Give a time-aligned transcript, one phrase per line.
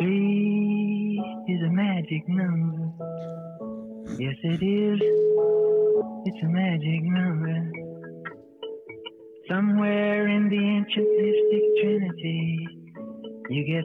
[0.00, 1.20] Three
[1.52, 2.84] is a magic number.
[4.22, 5.00] Yes, it is.
[6.28, 7.56] It's a magic number.
[9.50, 12.42] Somewhere in the ancient mystic trinity,
[13.54, 13.84] you get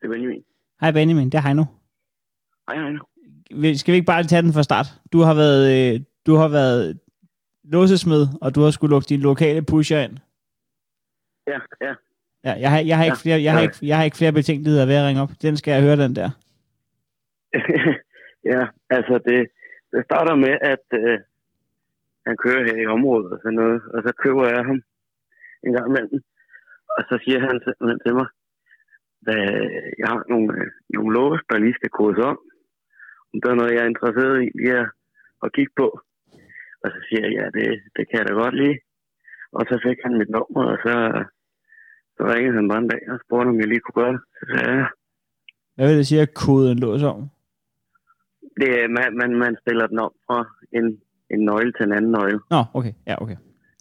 [0.00, 0.42] Det er Benjamin.
[0.80, 1.64] Hej Benjamin, det er Heino.
[2.68, 2.96] Hej.
[3.60, 4.86] Vi- Skal vi ikke bare tage den fra start?
[5.12, 5.64] Du har været,
[5.94, 7.00] øh, du har været
[7.64, 10.16] låsesmed, og du har skulle lukke din lokale pusher ind.
[11.46, 11.94] Ja, ja.
[12.46, 14.86] Ja, jeg har, jeg har, ikke, flere, jeg, har ikke, jeg har ikke flere betænkeligheder
[14.86, 15.32] ved at ringe op.
[15.42, 16.30] Den skal jeg høre, den der.
[18.52, 18.62] ja,
[18.96, 19.40] altså det,
[19.92, 21.18] det starter med, at øh,
[22.26, 24.80] han kører her i området og sådan noget, og så køber jeg ham
[25.66, 26.20] en gang imellem.
[26.96, 28.28] Og så siger han simpelthen til mig,
[29.26, 29.36] at
[30.00, 32.38] jeg har nogle, øh, nogle lås, der lige skal kodes om.
[33.30, 34.88] Om der er noget, jeg er interesseret i lige at,
[35.44, 35.88] at kigge på.
[36.82, 37.66] Og så siger jeg, ja, det,
[37.96, 38.78] det kan jeg da godt lide.
[39.58, 40.94] Og så fik han mit nummer, og så,
[42.16, 44.20] så ringede han bare en dag og spurgte, om jeg lige kunne gøre det.
[44.38, 44.86] Så sagde jeg, ja.
[45.76, 47.18] Hvad vil det sige, at koden lås om?
[48.60, 50.38] Det, er- man, man, man stiller den om fra
[50.78, 50.86] en,
[51.30, 52.40] en nøgle til en anden nøgle.
[52.50, 52.92] Nå, okay.
[53.06, 53.36] Ja, okay.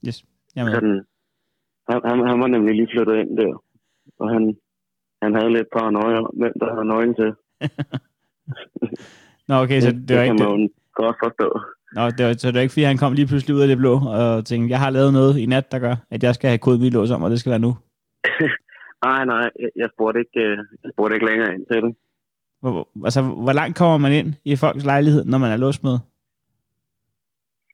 [0.08, 0.26] Yes.
[0.56, 0.74] Med.
[0.74, 0.98] Sådan,
[1.90, 3.64] han, han, han var nemlig lige flyttet ind der,
[4.20, 4.44] og han,
[5.24, 7.30] han havde lidt paranoia om, hvem der havde nøglen til.
[9.48, 11.60] Nå, okay, så det, det var kan ikke, man det, jo godt forstå.
[11.96, 13.78] nå, det var, så det var ikke, fordi han kom lige pludselig ud af det
[13.78, 16.58] blå og tænkte, jeg har lavet noget i nat, der gør, at jeg skal have
[16.58, 17.74] koden lås om, og det skal være nu.
[19.06, 21.96] Nej, nej, jeg, spurgte ikke, øh, jeg spurgte ikke længere ind til det.
[22.62, 25.98] Hvor, altså, hvor langt kommer man ind i folks lejlighed, når man er låst med?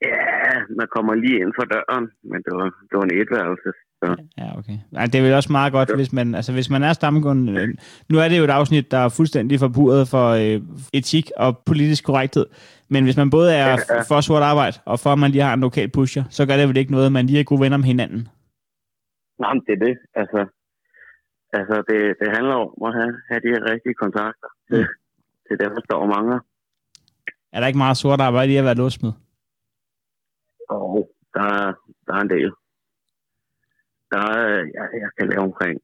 [0.02, 3.70] Ja, man kommer lige ind for døren, men det var, det var en etværelse.
[4.04, 4.16] Så.
[4.38, 4.78] Ja, okay.
[4.92, 7.62] Nej, det er vel også meget godt, hvis man, altså, hvis man er stamkunde.
[7.62, 7.68] øh,
[8.10, 10.62] Nu er det jo et afsnit, der er fuldstændig forburet for øh,
[10.94, 12.46] etik og politisk korrekthed.
[12.90, 13.96] Men hvis man både er Ja, ja, ja.
[13.96, 14.02] ja.
[14.02, 16.68] for sort arbejde, og for at man lige har en lokal pusher, så gør det
[16.70, 18.28] vel ikke noget, at man lige er gode venner med hinanden.
[19.40, 19.98] Nej, men det er det.
[20.16, 20.40] Altså,
[21.54, 24.48] altså det, det handler om at have, have de her rigtige kontakter.
[24.70, 24.88] Det,
[25.46, 26.40] det er dem, der står mangler.
[27.54, 29.12] Er der ikke meget sort arbejde i at være låst med?
[30.70, 31.74] Og der, er-
[32.08, 32.52] der er en del.
[34.12, 34.48] Der er,
[34.78, 35.82] jeg, jeg kan lave omkring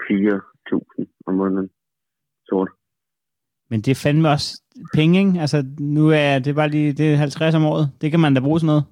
[0.00, 1.70] 4.000 om måneden.
[2.48, 2.70] Sort.
[3.70, 4.62] Men det er fandme også
[4.94, 5.40] penge, ikke?
[5.40, 7.90] Altså, nu er det bare lige det er 50 om året.
[8.00, 8.84] Det kan man da bruge sådan noget.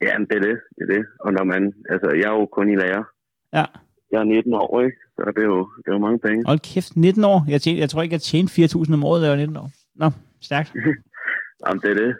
[0.00, 0.60] Ja, men det er det.
[0.76, 1.06] Det er det.
[1.20, 3.04] Og når man, altså, jeg er jo kun i lærer.
[3.52, 3.64] Ja.
[4.10, 4.96] Jeg er 19 år, ikke?
[5.16, 6.44] Så det er jo, det er jo mange penge.
[6.46, 7.38] Hold kæft, 19 år.
[7.48, 9.70] Jeg, tjente, jeg tror ikke, jeg tjente 4.000 om året, da jeg var 19 år.
[9.94, 10.08] Nå,
[10.40, 10.68] stærkt.
[11.62, 12.16] Jamen, det er det.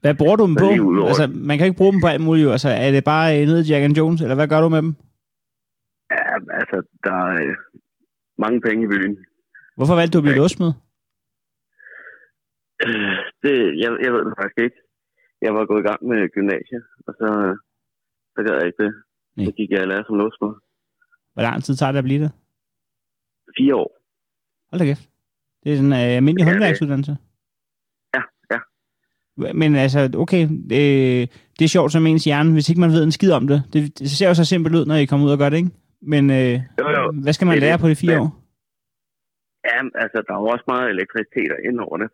[0.00, 0.68] Hvad bruger du dem på?
[1.10, 2.50] Altså, man kan ikke bruge dem på alt muligt.
[2.56, 4.92] Altså, er det bare nede i Jack and Jones, eller hvad gør du med dem?
[6.14, 6.24] Ja,
[6.60, 7.54] altså, der er øh,
[8.44, 9.14] mange penge i byen.
[9.76, 10.72] Hvorfor valgte du at blive låst med?
[12.86, 14.78] Øh, Det, jeg, jeg ved det faktisk ikke.
[15.44, 17.28] Jeg var gået i gang med gymnasiet, og så,
[18.34, 18.92] så gad jeg ikke det.
[19.36, 19.44] Nej.
[19.46, 20.52] Så gik jeg i lære som låsmed.
[21.34, 22.32] Hvor lang tid tager det at blive det?
[23.58, 23.90] Fire år.
[24.70, 25.08] Hold da kæft.
[25.64, 27.16] Det er sådan en øh, almindelig Ja, det- håndværksuddannelse.
[28.14, 28.22] Ja,
[28.52, 28.58] ja.
[29.52, 30.42] Men altså, okay,
[30.78, 31.22] øh,
[31.58, 33.62] det er sjovt som ens hjerne, hvis ikke man ved en skid om det.
[33.72, 35.70] Det, det ser jo så simpelt ud, når I kommer ud og gør det, ikke?
[36.02, 37.12] Men øh, Jo, jo.
[37.24, 37.80] hvad skal man Det lære det.
[37.80, 38.20] på de fire Ja.
[38.22, 38.30] år?
[39.70, 42.08] Ja, altså, der er jo også meget elektricitet ind over det.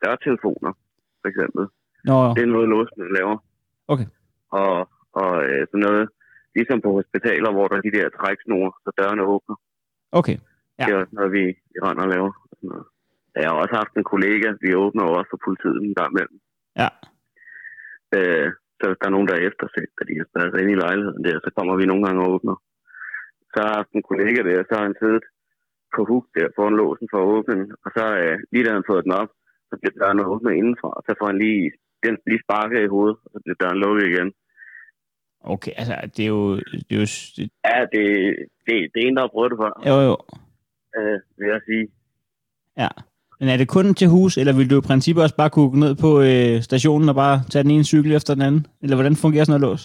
[0.00, 0.72] Der er telefoner,
[1.20, 1.62] for eksempel.
[2.08, 3.36] Nå, Det er noget, låsene laver.
[3.92, 4.06] Okay.
[4.60, 4.74] Og,
[5.20, 6.04] og øh, sådan noget,
[6.58, 9.56] ligesom på hospitaler, hvor der er de der træksnore, så dørene åbner.
[10.20, 10.38] okay.
[10.78, 10.84] Ja.
[10.84, 12.32] Det er også noget, vi, vi render og laver.
[12.50, 12.86] og sådan noget.
[13.42, 16.38] Jeg har også haft en kollega, vi åbner også for politiet en gang imellem.
[16.82, 16.88] Ja.
[18.16, 20.82] Øh, så hvis der er nogen, der er efterset, at de har sig ind i
[20.84, 22.56] lejligheden der, så kommer vi nogle gange og åbner.
[23.52, 25.24] Så har jeg haft en kollega der, så har han siddet
[25.94, 28.90] på huk der foran låsen for at åbne den, og så øh, lige da han
[28.90, 29.30] fået den op,
[29.68, 31.64] så bliver døren åbnet indenfra, og så får han lige,
[32.04, 34.28] den lige sparket i hovedet, og så bliver døren lukket igen.
[35.54, 36.56] Okay, altså, det er jo...
[36.56, 38.02] Det er jo det, Ja, det,
[38.66, 40.16] det, det er en, der har prøvet det før, jo, jo.
[40.98, 41.86] øh, vil jeg sige.
[42.82, 42.88] Ja.
[43.40, 45.76] Men er det kun til hus, eller vil du i princippet også bare kunne gå
[45.84, 48.62] ned på øh, stationen og bare tage den ene cykel efter den anden?
[48.82, 49.82] Eller hvordan fungerer sådan noget lås?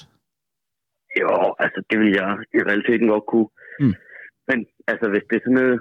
[1.21, 1.33] Jo,
[1.63, 3.49] altså det vil jeg i realiteten godt kunne.
[3.81, 3.95] Mm.
[4.49, 4.57] Men
[4.91, 5.77] altså hvis det er sådan noget,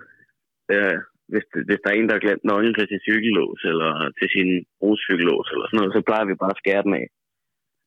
[0.73, 0.97] øh,
[1.33, 4.49] hvis, hvis der er en, der har glemt nøglen til sin cykellås, eller til sin
[4.81, 7.07] brugscykellås, eller sådan noget, så plejer vi bare at skære den af.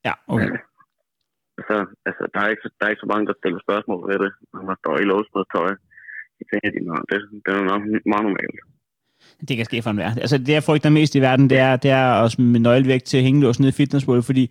[0.08, 0.50] Ja, okay.
[1.68, 1.76] Så,
[2.10, 4.62] altså, der er, ikke, der er ikke så mange, der stiller spørgsmål ved det, når
[4.70, 5.72] man står i lås med tøj.
[6.40, 7.82] Jeg tænker, de, "Nå, det, det er nok
[8.12, 8.60] meget normalt.
[9.48, 10.20] Det kan ske for en verden.
[10.26, 13.22] Altså, det jeg frygter mest i verden, det er, det er at smide nøglevægt til
[13.22, 14.44] hængelås nede i fitnessbålet, fordi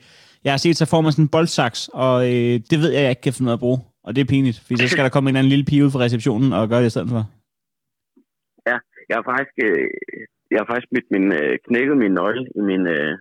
[0.44, 3.11] jeg har set, så får man sådan en boldsaks, og øh, det ved jeg, jeg
[3.11, 3.79] ikke kan finde noget at bruge.
[4.05, 5.91] Og det er pinligt, fordi så skal der komme en eller anden lille pige ud
[5.91, 7.23] fra receptionen og gøre det i stedet for.
[9.09, 9.88] Jeg har faktisk, øh,
[10.50, 13.12] jeg har faktisk smidt min, øh, knækket min nøgle i min øh,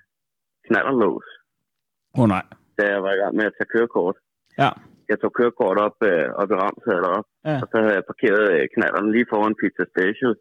[0.67, 1.27] knallerlås,
[2.17, 2.43] Åh oh, nej.
[2.81, 4.15] Da jeg var i gang med at tage kørekort.
[4.61, 4.69] Ja.
[5.09, 7.55] jeg tog kørekort op, øh, op i Ramsad op, Ja.
[7.61, 10.35] og så havde jeg parkeret øh, knallerne lige foran Pizza Station.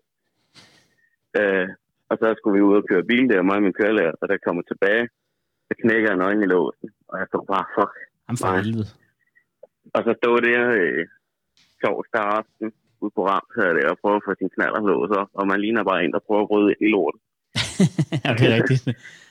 [1.41, 1.67] Øh,
[2.11, 4.41] og så skulle vi ud og køre bil der, mig og min kørelærer, og jeg
[4.47, 5.05] kommer tilbage,
[5.69, 7.95] så knækker jeg nøgen i låsen, og jeg stod bare, fuck.
[8.27, 8.89] Jamen for helvede.
[9.97, 11.03] Og så stod der øh,
[11.85, 12.67] torsdag aften
[13.03, 15.83] ude på Ramsad der og prøve at få sin knaller låst op, og man ligner
[15.91, 17.21] bare en, der prøver at bryde ind i lorten.
[18.25, 18.83] ja, det er rigtigt.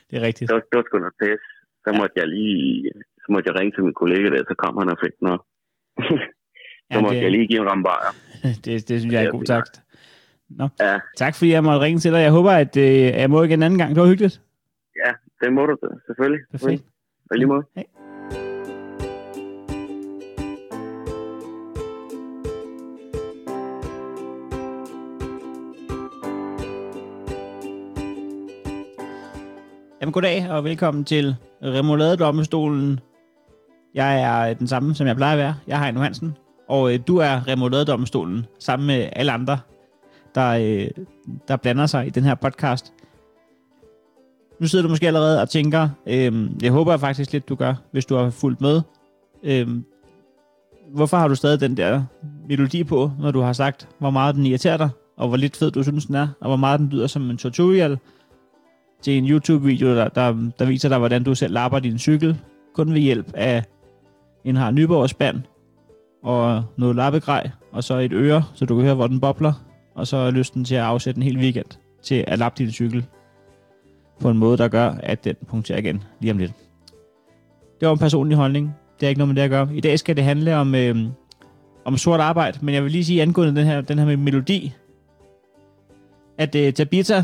[0.09, 0.45] Det er rigtigt.
[0.49, 1.43] Det var, det var sgu noget pis.
[1.85, 2.91] Så måtte jeg lige,
[3.21, 5.41] så måtte jeg ringe til min kollega der, så kom han og fik noget.
[6.91, 8.11] så Ja, måtte det- jeg lige give en rambajer.
[8.65, 9.81] Det, det synes jeg er en god takst.
[10.49, 10.67] Nå.
[10.79, 12.19] Ja, Tak fordi jeg måtte ringe til dig.
[12.27, 12.83] Jeg håber, at øh,
[13.23, 13.95] jeg må igen en anden gang.
[13.95, 14.41] Det var hyggeligt.
[15.05, 15.11] ja,
[15.41, 15.77] det må du
[16.07, 16.41] selvfølgelig.
[16.51, 16.83] Perfekt.
[17.31, 17.63] Og lige måde.
[17.75, 17.83] Hej.
[30.01, 32.99] Jamen goddag og velkommen til Remoladedommestolen.
[33.93, 35.55] Jeg er øh, den samme, som jeg plejer at være.
[35.67, 36.37] Jeg er Heino Hansen,
[36.69, 39.59] og øh, du er Remoladedommestolen, sammen med alle andre,
[40.35, 41.05] der, øh,
[41.47, 42.93] der blander sig i den her podcast.
[44.59, 48.05] Nu sidder du måske allerede og tænker, øh, jeg håber faktisk lidt, du gør, hvis
[48.05, 48.81] du har fulgt med.
[49.43, 49.67] Øh,
[50.93, 52.03] hvorfor har du stadig den der
[52.47, 55.71] melodi på, når du har sagt, hvor meget den irriterer dig, og hvor lidt fed
[55.71, 57.97] du synes, den er, og hvor meget den lyder som en tutorial
[59.01, 62.37] til en YouTube-video, der, der, der viser dig, hvordan du selv lapper din cykel,
[62.73, 63.63] kun ved hjælp af
[64.43, 65.41] en har Nyborg spand
[66.23, 69.53] og noget lappegrej, og så et øre, så du kan høre, hvor den bobler,
[69.95, 71.65] og så er lysten til at afsætte en hel weekend
[72.03, 73.05] til at lappe din cykel
[74.19, 76.53] på en måde, der gør, at den punkterer igen lige om lidt.
[77.79, 78.75] Det var en personlig holdning.
[78.99, 79.69] Det er ikke noget med det at gøre.
[79.73, 80.97] I dag skal det handle om, øh,
[81.85, 84.73] om sort arbejde, men jeg vil lige sige angående den her, den her med melodi,
[86.37, 87.21] at øh, Tabitha,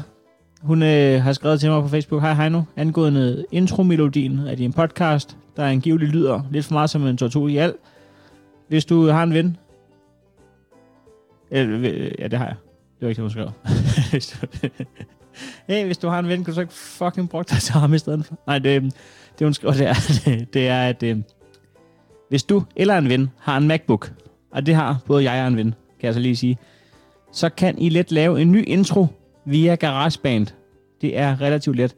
[0.66, 5.38] hun øh, har skrevet til mig på Facebook, hej Heino, angående intromelodien af din podcast,
[5.58, 7.76] der angiveligt lyder lidt for meget som en tortur i alt.
[8.68, 9.58] Hvis du har en ven,
[11.52, 12.56] øh, øh, ja det har jeg,
[13.00, 13.50] det var ikke det, hun skrev.
[14.12, 14.68] Hvis du-
[15.74, 17.94] hey, hvis du har en ven, kan du så ikke fucking bruge dig til ham
[17.94, 18.36] i stedet for?
[18.48, 18.84] Nej, det, øh,
[19.40, 19.94] det hun skriver, det er,
[20.54, 21.18] det er at øh,
[22.30, 24.14] hvis du eller en ven har en MacBook,
[24.52, 26.58] og det har både jeg og en ven, kan jeg så lige sige,
[27.32, 29.08] så kan I let lave en ny intro
[29.46, 30.48] via GarageBand.
[31.02, 31.96] Det er relativt let.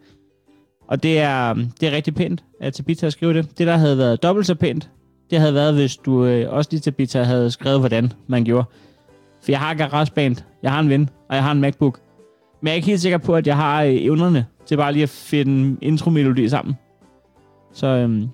[0.87, 3.57] Og det er, um, det er rigtig pænt, at Tabitha skrevet det.
[3.57, 4.89] Det, der havde været dobbelt så pænt,
[5.29, 8.65] det havde været, hvis du øh, også lige Tabitha havde skrevet, hvordan man gjorde.
[9.43, 11.99] For jeg har GarageBand, jeg har en ven, og jeg har en MacBook.
[12.61, 15.03] Men jeg er ikke helt sikker på, at jeg har øh, evnerne til bare lige
[15.03, 16.75] at finde intromelodi sammen.
[17.73, 18.27] Så, øhm,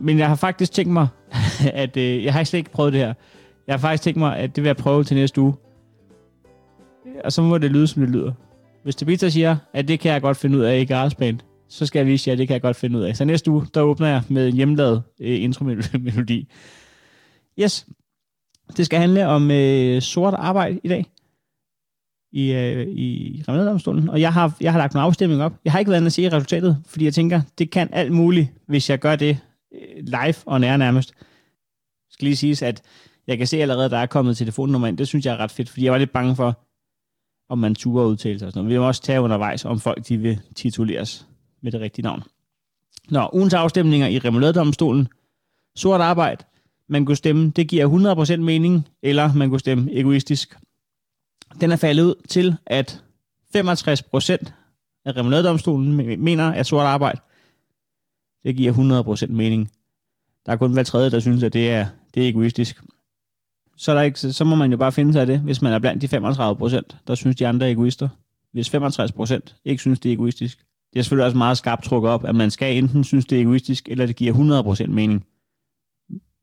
[0.00, 1.08] men jeg har faktisk tænkt mig,
[1.72, 3.14] at øh, jeg har slet ikke prøvet det her.
[3.66, 5.54] Jeg har faktisk tænkt mig, at det vil jeg prøve til næste uge.
[7.24, 8.32] Og så må det lyde, som det lyder.
[8.82, 11.38] Hvis Tabitha siger, at det kan jeg godt finde ud af i GarageBand,
[11.68, 13.16] så skal jeg vise jer, at det kan jeg godt finde ud af.
[13.16, 16.48] Så næste uge, der åbner jeg med en hjemmelavet øh, intromelodi.
[17.60, 17.86] Yes.
[18.76, 21.06] Det skal handle om øh, sort arbejde i dag
[22.32, 25.52] i, øh, i Remediedomstolen, og jeg har, jeg har lagt en afstemning op.
[25.64, 28.48] Jeg har ikke været inde at se resultatet, fordi jeg tænker, det kan alt muligt,
[28.66, 29.38] hvis jeg gør det
[29.74, 31.12] øh, live og nær nærmest.
[31.18, 32.82] Jeg skal lige siges, at
[33.26, 34.98] jeg kan se allerede, at der er kommet telefonnummer ind.
[34.98, 36.67] Det synes jeg er ret fedt, fordi jeg var lidt bange for,
[37.48, 38.74] om man turer udtale sig og sådan noget.
[38.74, 41.26] Vi må også tage undervejs, om folk de vil tituleres
[41.60, 42.22] med det rigtige navn.
[43.10, 45.08] Nå, ugens afstemninger i Remoladedomstolen.
[45.76, 46.44] Sort arbejde.
[46.88, 50.56] Man kunne stemme, det giver 100% mening, eller man kunne stemme egoistisk.
[51.60, 53.02] Den er faldet ud til, at
[53.56, 53.58] 65%
[55.04, 57.20] af Remoladedomstolen mener, at sort arbejde,
[58.44, 59.70] det giver 100% mening.
[60.46, 62.82] Der er kun hver tredje, der synes, at det er, det er egoistisk.
[63.78, 65.78] Så, der ikke, så må man jo bare finde sig af det, hvis man er
[65.78, 68.08] blandt de 35%, der synes, de andre er egoister.
[68.52, 70.58] Hvis 65% ikke synes, det er egoistisk.
[70.92, 73.42] Det er selvfølgelig også meget skarpt trukket op, at man skal enten synes, det er
[73.42, 75.24] egoistisk, eller det giver 100% mening.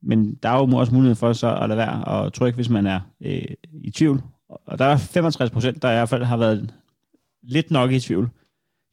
[0.04, 2.88] Men der er jo også mulighed for så at lade være at trykke, hvis man
[2.88, 3.46] er øh,
[3.84, 4.22] i tvivl.
[4.50, 6.74] Og der er 65 procent, der i hvert fald har været
[7.44, 8.30] lidt nok i tvivl,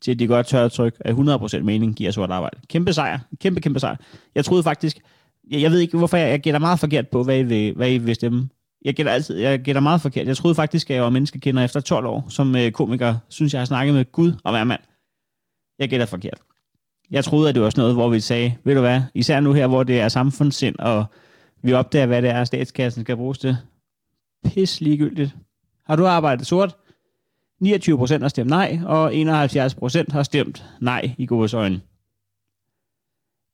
[0.02, 2.60] til at de godt tør at trykke, at 100% mening giver sort arbejde.
[2.68, 3.18] Kæmpe sejr.
[3.40, 3.96] Kæmpe, kæmpe sejr.
[4.34, 4.98] Jeg troede faktisk,
[5.50, 7.90] jeg, jeg ved ikke, hvorfor jeg, jeg gætter meget forkert på, hvad I vil, hvad
[7.90, 8.48] I vil stemme.
[8.84, 10.26] Jeg gætter altid, jeg gætter meget forkert.
[10.26, 13.60] Jeg troede faktisk, at jeg var menneskekender efter 12 år, som øh, komiker, synes jeg
[13.60, 14.80] har snakket med Gud og hver mand.
[15.78, 16.40] Jeg gætter forkert.
[17.10, 19.52] Jeg troede, at det var sådan noget, hvor vi sagde, ved du hvad, især nu
[19.52, 21.04] her, hvor det er samfundssind, og
[21.62, 23.56] vi opdager, hvad det er, statskassen skal bruges til.
[24.44, 25.36] Pis ligegyldigt.
[25.86, 26.76] Har du arbejdet sort?
[27.60, 31.80] 29 procent har stemt nej, og 71 procent har stemt nej i godes øjne.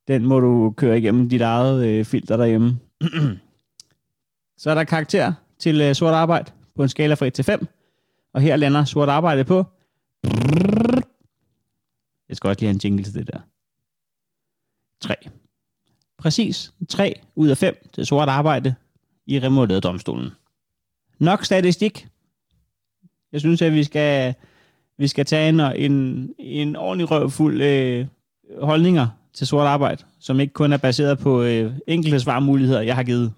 [0.09, 2.79] Den må du køre igennem dit eget øh, filter derhjemme.
[4.57, 7.67] Så er der karakter til øh, sort arbejde på en skala fra 1 til 5.
[8.33, 9.65] Og her lander sort arbejde på...
[12.29, 13.39] Jeg skal også lige have en jingle til det der.
[15.01, 15.15] 3.
[16.17, 18.75] præcis 3 ud af 5 til sort arbejde
[19.25, 20.31] i remodeleret domstolen.
[21.19, 22.07] Nok statistik.
[23.31, 24.33] Jeg synes, at vi skal,
[24.97, 28.07] vi skal tage en, en, en ordentlig røvfuld øh,
[28.61, 29.07] holdninger
[29.39, 33.33] til sort arbejde, som ikke kun er baseret på øh, enkelte svarmuligheder, jeg har givet.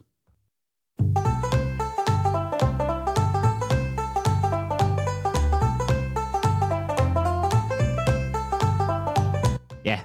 [9.85, 9.99] Ja,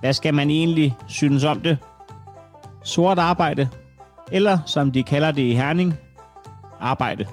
[0.00, 1.78] hvad skal man egentlig synes om det?
[2.84, 3.68] Sort arbejde,
[4.30, 5.94] eller som de kalder det i Herning,
[6.80, 7.26] arbejde.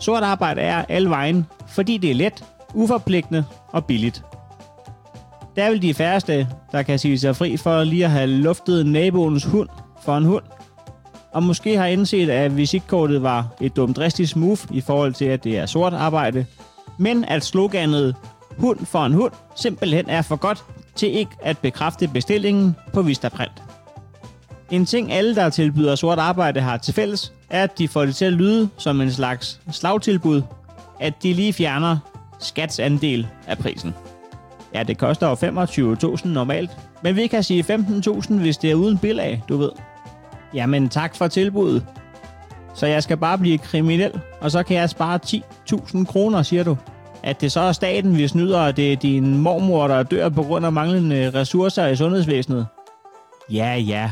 [0.00, 2.44] Sort arbejde er alle vejen, fordi det er let,
[2.74, 4.24] uforpligtende og billigt.
[5.56, 8.86] Der er vel de færreste, der kan sige sig fri for lige at have luftet
[8.86, 9.68] naboens hund
[10.02, 10.44] for en hund.
[11.32, 15.44] Og måske har indset, at visitkortet var et dumt dristigt move i forhold til, at
[15.44, 16.46] det er sort arbejde.
[16.98, 18.14] Men at sloganet
[18.58, 20.64] hund for en hund simpelthen er for godt
[20.94, 23.62] til ikke at bekræfte bestillingen på Vistaprint.
[24.70, 28.16] En ting alle, der tilbyder sort arbejde, har til fælles, er, at de får det
[28.16, 30.42] til at lyde som en slags slagtilbud,
[31.00, 31.98] at de lige fjerner
[32.38, 33.94] skats andel af prisen.
[34.74, 35.34] Ja, det koster jo
[36.14, 36.70] 25.000 normalt,
[37.02, 39.70] men vi kan sige 15.000, hvis det er uden bilag, du ved.
[40.54, 41.86] Jamen tak for tilbuddet.
[42.74, 46.76] Så jeg skal bare blive kriminel, og så kan jeg spare 10.000 kroner, siger du.
[47.22, 50.42] At det så er staten, vi snyder, og det er din mormor, der dør på
[50.42, 52.66] grund af manglende ressourcer i sundhedsvæsenet.
[53.52, 54.10] Ja, ja.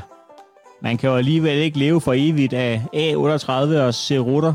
[0.82, 4.54] Man kan jo alligevel ikke leve for evigt af A38 og cerutter.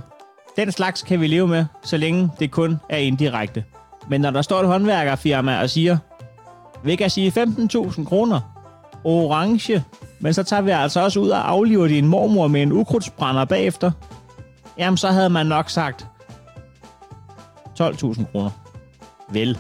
[0.55, 3.63] Den slags kan vi leve med, så længe det kun er indirekte.
[4.10, 5.98] Men når der står et håndværkerfirma og siger,
[6.83, 8.39] vi kan sige 15.000 kroner,
[9.03, 9.83] orange,
[10.19, 13.91] men så tager vi altså også ud og afliver din mormor med en ukrudtsbrænder bagefter,
[14.77, 16.07] jamen så havde man nok sagt
[17.81, 18.50] 12.000 kroner.
[19.29, 19.57] Vel.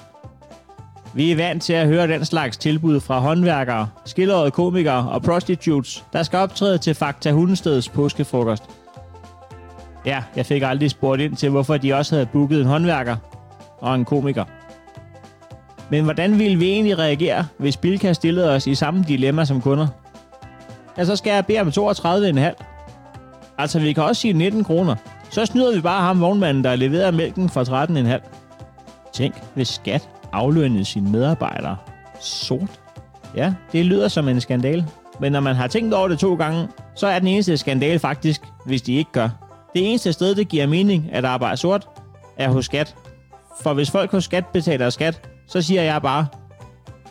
[1.13, 6.05] Vi er vant til at høre den slags tilbud fra håndværkere, skildrede komikere og prostitutes,
[6.13, 8.63] der skal optræde til Fakta Hundesteds påskefrokost.
[10.05, 13.15] Ja, jeg fik aldrig spurgt ind til, hvorfor de også havde booket en håndværker
[13.83, 14.43] og en komiker.
[15.89, 19.87] Men hvordan ville vi egentlig reagere, hvis Bilka stillede os i samme dilemma som kunder?
[20.97, 23.53] Ja, så skal jeg bede om 32,5.
[23.57, 24.95] Altså, vi kan også sige 19 kroner.
[25.29, 29.09] Så snyder vi bare ham vognmanden, der leverer mælken for 13,5.
[29.13, 31.77] Tænk, hvis skat aflønnede sine medarbejdere
[32.19, 32.79] sort.
[33.35, 34.85] Ja, det lyder som en skandal.
[35.19, 38.41] Men når man har tænkt over det to gange, så er den eneste skandal faktisk,
[38.65, 39.29] hvis de ikke gør.
[39.73, 41.87] Det eneste sted, det giver mening at arbejde sort,
[42.37, 42.95] er hos skat.
[43.61, 46.27] For hvis folk hos skat betaler skat, så siger jeg bare,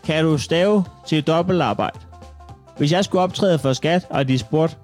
[0.04, 1.98] kan du stave til dobbeltarbejde?
[2.76, 4.76] Hvis jeg skulle optræde for skat, og de spurgte,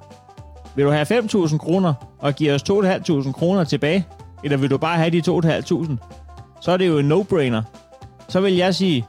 [0.77, 4.07] vil du have 5.000 kroner og give os 2.500 kroner tilbage,
[4.45, 5.97] eller vil du bare have de 2.500?
[6.61, 7.63] Så er det jo en no-brainer.
[8.29, 9.07] Så vil jeg sige,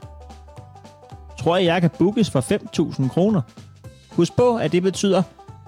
[1.38, 2.40] tror jeg, jeg kan bookes for
[3.00, 3.40] 5.000 kroner?
[4.10, 5.22] Husk på, at det betyder,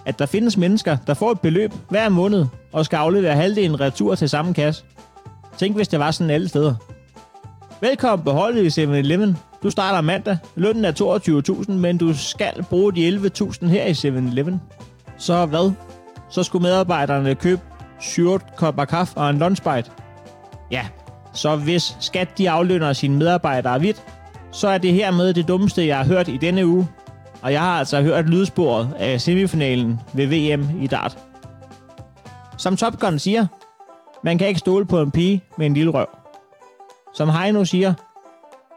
[0.06, 4.14] at der findes mennesker, der får et beløb hver måned og skal aflevere halvdelen retur
[4.14, 4.84] til samme kasse.
[5.56, 6.74] Tænk, hvis det var sådan alle steder.
[7.80, 9.36] Velkommen på holdet i 7-Eleven.
[9.62, 10.38] Du starter mandag.
[10.54, 10.92] Lønnen er
[11.62, 14.60] 22.000, men du skal bruge de 11.000 her i 7-Eleven.
[15.18, 15.72] Så hvad?
[16.30, 17.60] Så skulle medarbejderne købe
[18.00, 19.90] 7 kopper kaffe og en lunchbite.
[20.70, 20.86] Ja,
[21.32, 24.02] så hvis skat de aflønner sine medarbejdere vidt,
[24.52, 26.88] så er det hermed det dummeste, jeg har hørt i denne uge.
[27.42, 31.18] Og jeg har altså hørt lydsporet af semifinalen ved VM i dart.
[32.58, 33.46] Som Top Gun siger,
[34.24, 36.06] man kan ikke stole på en pige med en lille røv.
[37.14, 37.94] Som Heino siger,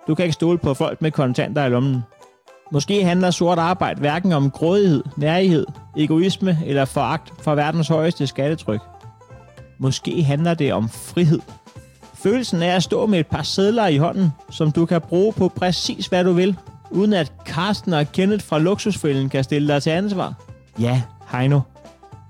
[0.08, 2.04] du kan ikke stole på folk med kontanter i lommen.
[2.72, 5.66] Måske handler sort arbejde hverken om grådighed, nærighed,
[5.98, 8.82] egoisme eller foragt for verdens højeste skattetryk.
[9.78, 11.40] Måske handler det om frihed.
[12.14, 15.48] Følelsen af at stå med et par sædler i hånden, som du kan bruge på
[15.48, 16.58] præcis hvad du vil,
[16.92, 20.34] uden at Karsten og Kenneth fra Luksusfælden kan stille dig til ansvar.
[20.80, 21.60] Ja, Heino.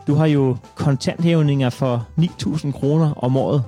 [0.08, 3.64] Du har jo kontanthævninger for 9.000 kroner om året.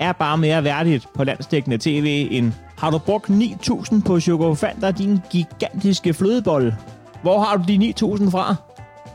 [0.00, 5.18] Er bare mere værdigt på landsdækkende tv end har du brugt 9.000 på chokofanter, din
[5.30, 6.76] gigantiske flødebolle?
[7.22, 8.54] Hvor har du de 9.000 fra?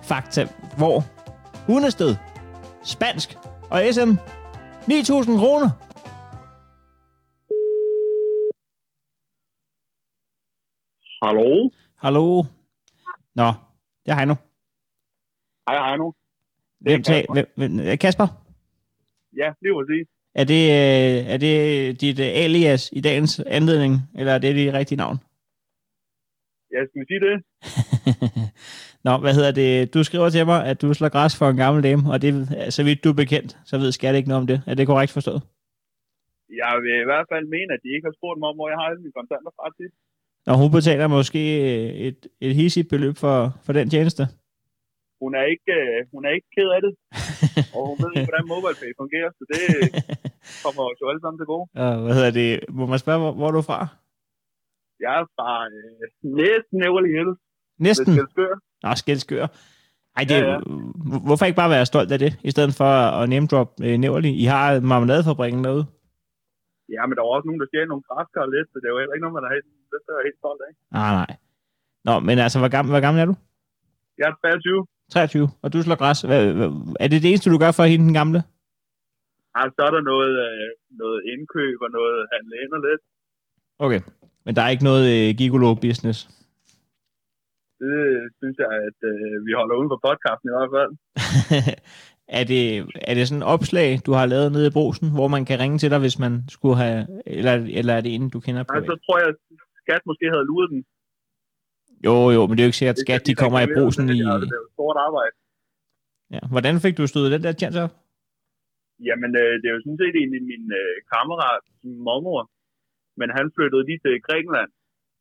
[0.04, 0.48] Fakta.
[0.78, 1.04] Hvor?
[1.68, 2.16] Hundested.
[2.84, 3.38] Spansk.
[3.70, 4.12] Og SM.
[4.92, 5.70] 9.000 kroner.
[11.26, 11.70] Hallo?
[11.98, 12.44] Hallo?
[13.36, 13.48] Nå,
[14.06, 14.36] det er Heino.
[15.70, 16.14] Hej, nu.
[16.80, 17.26] Hvem tag,
[17.58, 18.28] hvem, Kasper?
[19.42, 20.08] Ja, det var det.
[20.42, 21.56] Er det, øh, er det
[22.02, 25.18] dit øh, alias i dagens anledning, eller er det dit rigtige navn?
[26.76, 27.36] Jeg skal sige det.
[29.06, 29.94] Nå, hvad hedder det?
[29.94, 32.34] Du skriver til mig, at du slår græs for en gammel dame, og det,
[32.74, 34.58] så vidt du er bekendt, så ved skat ikke noget om det.
[34.68, 35.42] Er det korrekt forstået?
[36.64, 38.78] Jeg vil i hvert fald mene, at de ikke har spurgt mig om, hvor jeg
[38.80, 39.90] har alle mine kontanter fra til.
[40.52, 44.24] Og hun betaler måske øh, et, et hissigt beløb for, for den tjeneste.
[45.22, 46.94] Hun er ikke, øh, hun er ikke ked af det,
[47.76, 49.62] og hun ved ikke, hvordan MobilePay fungerer, så det
[50.64, 51.66] kommer os jo alle sammen til gode.
[51.84, 52.50] Og hvad hedder det?
[52.80, 53.80] Må man spørge, hvor, hvor er du fra?
[55.04, 56.06] Jeg er fra øh,
[56.42, 57.40] næsten Everly Hills,
[57.88, 58.14] Næsten.
[58.14, 58.54] Skelskør.
[58.84, 59.46] Nå, skældskør.
[60.18, 60.52] Ej, det, Ja, ja, ja.
[60.52, 60.60] ja.
[61.28, 64.32] Hvorfor ikke bare være stolt af det, i stedet for at name drop øh, Næverli?
[64.44, 65.86] I har marmeladefabrikken derude.
[66.96, 69.00] Ja, men der var også nogen, der stjal nogle græskar lidt, så det er jo
[69.02, 70.72] heller ikke noget, man er helt, det er helt stolt af.
[70.98, 71.32] Nej, nej.
[72.08, 73.36] Nå, men altså, hvor gammel, hvor gammel er du?
[74.20, 76.22] Jeg er 23, 23, og du slår græs.
[76.22, 78.44] Hvad, hvad, er det det eneste, du gør for at hente den gamle?
[79.62, 80.68] og så er der noget, øh,
[81.04, 83.02] noget indkøb og noget handle ind og lidt.
[83.86, 84.02] Okay.
[84.46, 86.20] Men der er ikke noget øh, gigolo-business?
[87.84, 88.00] Det
[88.40, 90.92] synes jeg, at øh, vi holder uden for podcasten i hvert fald.
[92.40, 92.64] er, det,
[93.10, 95.78] er det sådan et opslag, du har lavet nede i brosen, hvor man kan ringe
[95.78, 97.00] til dig, hvis man skulle have...
[97.26, 98.90] Eller, eller er det en, du kender Nej, privat?
[98.92, 99.40] så tror jeg, at
[99.82, 100.82] skat måske havde luret den.
[102.06, 104.20] Jo, jo, men det er jo ikke sikkert, at skat de kommer i brosen i...
[104.44, 105.36] Det er jo stort arbejde.
[106.36, 106.42] Ja.
[106.54, 107.94] Hvordan fik du stået den der tjans op?
[109.08, 111.64] Jamen, øh, det er jo sådan set egentlig min øh, kammerat,
[112.08, 112.42] mormor.
[113.20, 114.70] Men han flyttede lige til Grækenland.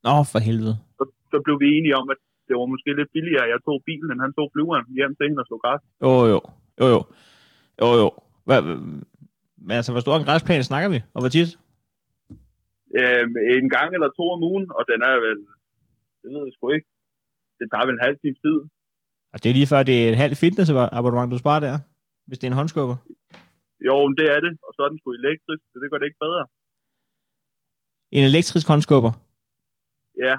[0.06, 0.74] Nå, for helvede.
[0.98, 4.08] Så, så blev vi enige om, at det var måske lidt billigere, jeg tog bilen,
[4.12, 5.82] end han tog flyveren hjem til hende og slog græs.
[6.04, 6.38] Jo, jo.
[6.80, 7.00] Jo, jo.
[7.82, 8.08] Jo, jo.
[8.48, 8.64] Hvad-
[9.66, 10.98] men altså, hvor stor en græsplæne snakker vi?
[11.14, 11.50] Og hvor tit?
[13.00, 13.24] Øh,
[13.62, 15.38] en gang eller to om ugen, og den er vel,
[16.26, 16.88] det ved jeg sgu ikke.
[17.58, 18.58] Det tager vel en halv times tid.
[19.32, 21.76] Og det er lige før, det er et halvt fitnessabonnement, du sparer der.
[22.26, 22.96] Hvis det er en håndskubber.
[23.88, 26.08] Jo, men det er det, og så er den sgu elektrisk, så det gør det
[26.10, 26.42] ikke bedre.
[28.16, 29.12] En elektrisk håndskubber.
[30.24, 30.34] Ja,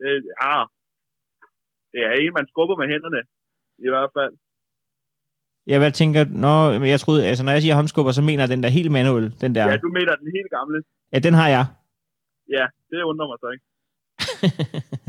[0.00, 0.08] det,
[0.40, 0.54] ja.
[1.92, 3.20] det er en, man skubber med hænderne,
[3.86, 4.34] i hvert fald.
[5.70, 8.52] Jeg hvad tænker, nå, men jeg troede, altså når jeg siger håndskubber, så mener jeg
[8.54, 9.64] den der helt manuel, den der.
[9.70, 10.78] Ja, du mener den helt gamle.
[11.12, 11.64] Ja, den har jeg.
[12.56, 13.66] Ja, det undrer mig så ikke.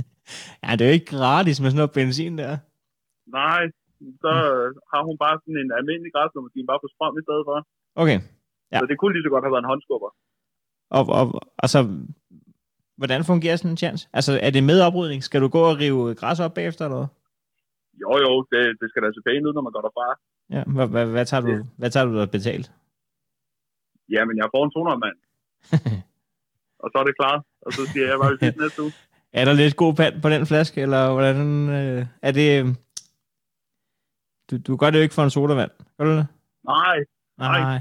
[0.63, 2.53] ja, det er jo ikke gratis med sådan noget benzin der.
[3.39, 3.61] Nej,
[4.23, 4.31] så
[4.91, 7.57] har hun bare sådan en almindelig græsslåmaskine bare på strøm i stedet for.
[8.01, 8.19] Okay.
[8.21, 8.41] Ja.
[8.71, 8.77] Ja.
[8.79, 10.11] Så det kunne lige så godt have været en håndskubber.
[10.97, 11.25] Og, og
[11.63, 11.79] altså,
[12.99, 14.03] hvordan fungerer sådan en chance?
[14.17, 15.23] Altså, er det med oprydning?
[15.23, 17.09] Skal du gå og rive græs op bagefter, eller hvad?
[18.03, 20.05] Jo, jo, det, det skal da se pænt ud, når man går derfra.
[20.55, 22.67] Ja, hvad, hvad, hvad, tager du, hvad tager du der betalt?
[24.15, 25.17] Jamen, jeg får en 200 mand.
[26.83, 27.35] og så er det klar.
[27.65, 28.93] Og så siger jeg bare, vi ses næste uge.
[29.33, 32.47] Er der lidt god pand på den flaske, eller hvordan øh, er det...
[32.63, 32.67] øh,
[34.51, 36.27] Du, du gør det jo ikke for en sodavand, gør du det?
[36.73, 36.97] Nej,
[37.37, 37.59] Nej.
[37.69, 37.79] Nej.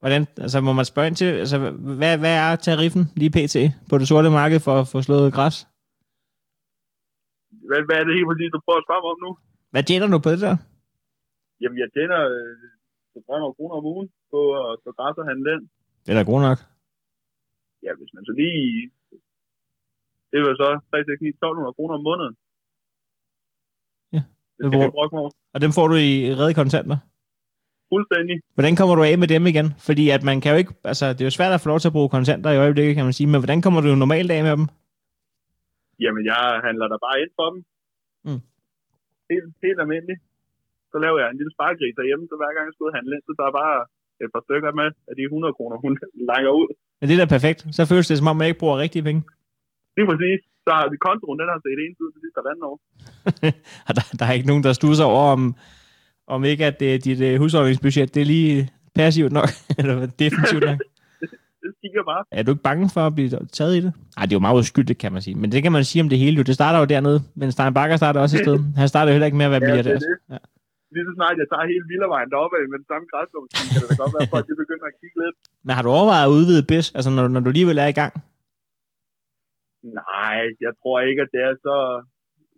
[0.00, 1.56] Hvordan, altså må man spørge ind til, altså
[2.00, 3.56] hvad, hvad er tariffen lige pt.
[3.90, 5.56] på det sorte marked for at få slået græs?
[7.68, 9.30] hvad, hvad er det helt præcis, du prøver at spørge mig om nu?
[9.72, 10.56] Hvad tjener du på det der?
[11.60, 15.64] Jamen, jeg tjener øh, 300 kroner om ugen på at stå græs og handle ind.
[16.04, 16.58] Det er da god nok.
[17.84, 18.90] Ja, hvis man så lige...
[20.34, 22.34] Det er jo så 3, 6, 9, 1200 kroner om måneden.
[24.16, 24.22] Ja,
[24.56, 25.30] Det skal hvor- jeg brokke over.
[25.54, 26.96] Og dem får du i redde kontanter.
[27.92, 28.36] Fuldstændig.
[28.56, 29.68] Hvordan kommer du af med dem igen?
[29.88, 31.90] Fordi at man kan jo ikke, altså det er jo svært at få lov til
[31.90, 34.52] at bruge kontanter i øjeblikket, kan man sige, men hvordan kommer du normalt af med
[34.58, 34.66] dem?
[36.04, 37.58] Jamen, jeg handler der bare ind for dem.
[38.26, 38.40] Mm.
[39.30, 40.20] Helt, helt almindeligt.
[40.92, 43.16] Så laver jeg en lille sparegris derhjemme, så hver gang jeg skal ud og handle
[43.26, 43.76] så tager jeg bare
[44.24, 45.92] et par stykker med af de 100 kroner, hun
[46.30, 46.68] langer ud.
[46.98, 47.60] Men det er da perfekt.
[47.76, 49.20] Så føles det som om, man ikke bruger rigtige penge.
[49.96, 50.40] Lige præcis.
[50.66, 52.76] Så har vi kontoen, den har set en tid til sidste halvanden år.
[53.96, 55.42] Der, der er ikke nogen, der stusser over, om,
[56.34, 58.54] om ikke at det, dit uh, husholdningsbudget, det er lige
[59.00, 60.78] passivt nok, eller defensivt nok.
[61.62, 62.22] Det stiger bare.
[62.38, 63.92] Er du ikke bange for at blive taget i det?
[64.16, 65.34] Nej, det er jo meget uskyldigt, kan man sige.
[65.42, 66.42] Men det kan man sige om det hele jo.
[66.50, 68.56] Det starter jo dernede, men Stein Bakker starter også et sted.
[68.80, 69.94] Han starter jo heller ikke med at være Ja, det milliardær.
[69.94, 70.16] er det.
[70.34, 70.38] Ja.
[70.94, 73.96] Lige så snart jeg tager hele Villervejen deroppe med den samme græsslåmaskine, kan det da
[74.02, 75.36] godt være, at folk de begynder at kigge lidt.
[75.66, 78.12] Men har du overvejet at udvide BIS, altså når, når du alligevel er i gang?
[80.00, 81.76] Nej, jeg tror ikke, at det er så,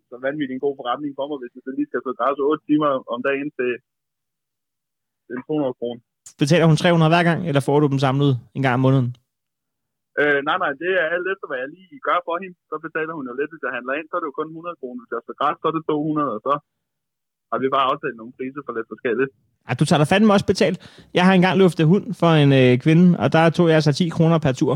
[0.09, 2.67] så vanvittigt en god forretning for mig, hvis jeg så lige skal så græs 8
[2.69, 3.71] timer om dagen til
[5.31, 6.01] den 200 kroner.
[6.43, 9.11] Betaler hun 300 hver gang, eller får du dem samlet en gang om måneden?
[10.21, 12.57] Øh, nej, nej, det er alt efter, hvad jeg lige gør for hende.
[12.71, 14.81] Så betaler hun jo lidt, hvis jeg handler ind, så er det jo kun 100
[14.81, 15.01] kroner.
[15.03, 16.55] Hvis jeg skal græs, så er det 200, og så
[17.51, 19.31] har vi bare aftalt nogle priser for lidt forskelligt.
[19.69, 20.79] Ej, du tager da fandme også betalt.
[21.17, 24.09] Jeg har engang luftet hund for en øh, kvinde, og der tog jeg altså 10
[24.17, 24.75] kroner per tur.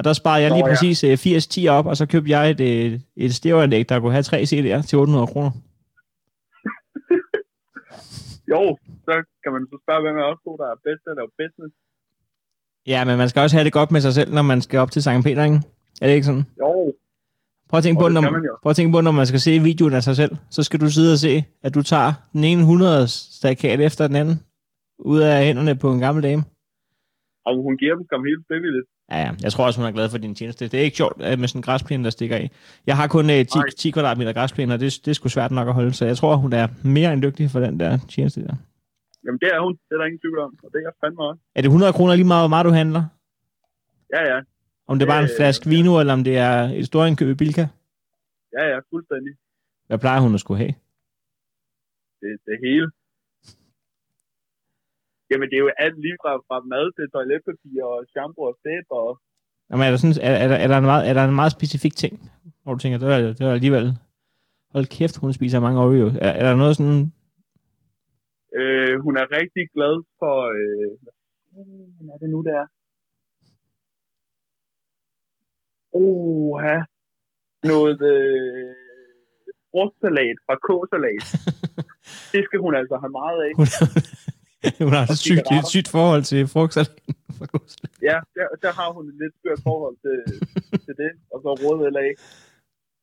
[0.00, 0.70] Og der sparede jeg Nå, lige ja.
[0.72, 4.12] præcis øh, 80 10 op, og så købte jeg et, øh, et stereoanlæg, der kunne
[4.12, 5.50] have tre CD'er til 800 kroner.
[8.52, 8.62] Jo,
[9.06, 11.30] så kan man så spørge, hvem er også to, der er bedst til at lave
[11.40, 11.72] business.
[12.92, 14.90] Ja, men man skal også have det godt med sig selv, når man skal op
[14.90, 15.60] til Sankt Peter, ikke?
[16.00, 16.46] Er det ikke sådan?
[16.62, 16.70] Jo,
[17.68, 18.32] Prøv at tænke, på, når, man
[18.62, 20.88] prøv at tænke på, når man skal se videoen af sig selv, så skal du
[20.96, 21.34] sidde og se,
[21.66, 23.08] at du tager den ene 100
[23.38, 24.36] stakat efter den anden,
[24.98, 26.42] ud af hænderne på en gammel dame.
[27.46, 28.88] og hun giver dem skam helt frivilligt.
[29.10, 29.32] Ja.
[29.42, 30.68] Jeg tror også, hun er glad for din tjeneste.
[30.68, 32.50] Det er ikke sjovt øh, med sådan en græsplæne, der stikker af.
[32.86, 33.66] Jeg har kun øh, 10, Nej.
[33.78, 36.36] 10 kvadratmeter græsplæne, og det, det er sgu svært nok at holde, så jeg tror,
[36.36, 38.54] hun er mere end dygtig for den der tjeneste der.
[39.24, 39.72] Jamen, det er hun.
[39.72, 40.50] Det er der ingen tvivl om.
[40.64, 41.40] Og det er jeg fandme også.
[41.54, 43.02] Er det 100 kroner lige meget, hvor meget du handler?
[44.14, 44.38] Ja, ja.
[44.88, 47.28] Om det er bare en Øh, flaske vino, eller om det er et stort indkøb
[47.28, 47.66] i Bilka?
[48.56, 48.78] Ja, ja.
[48.92, 49.32] Fuldstændig.
[49.86, 50.74] Hvad plejer hun at skulle have?
[52.20, 52.86] Det, det hele.
[55.30, 58.92] Jamen, det er jo alt lige fra, fra mad til toiletpapir og shampoo og sæbe
[59.02, 59.10] og...
[59.68, 61.52] Jamen, er der, sådan, er, er, der, er, der en meget, er der en meget
[61.58, 62.14] specifik ting,
[62.62, 63.86] hvor du tænker, det er, det er alligevel...
[64.74, 66.06] Hold kæft, hun spiser mange Oreo.
[66.06, 67.00] Er, er der noget sådan...
[68.58, 70.34] Øh, hun er rigtig glad for...
[70.58, 70.90] Øh,
[72.04, 72.66] hvad er det nu, det er?
[75.92, 76.76] Oha.
[77.72, 78.74] Noget øh,
[79.70, 81.24] frugtsalat fra K-salat.
[82.32, 83.52] det skal hun altså have meget af.
[84.86, 86.86] Hun, har et sygt, et sygt forhold til Kosta.
[88.08, 90.16] Ja, der, der har hun et lidt skørt forhold til,
[90.86, 91.10] til det.
[91.32, 92.22] Og så råd eller ikke.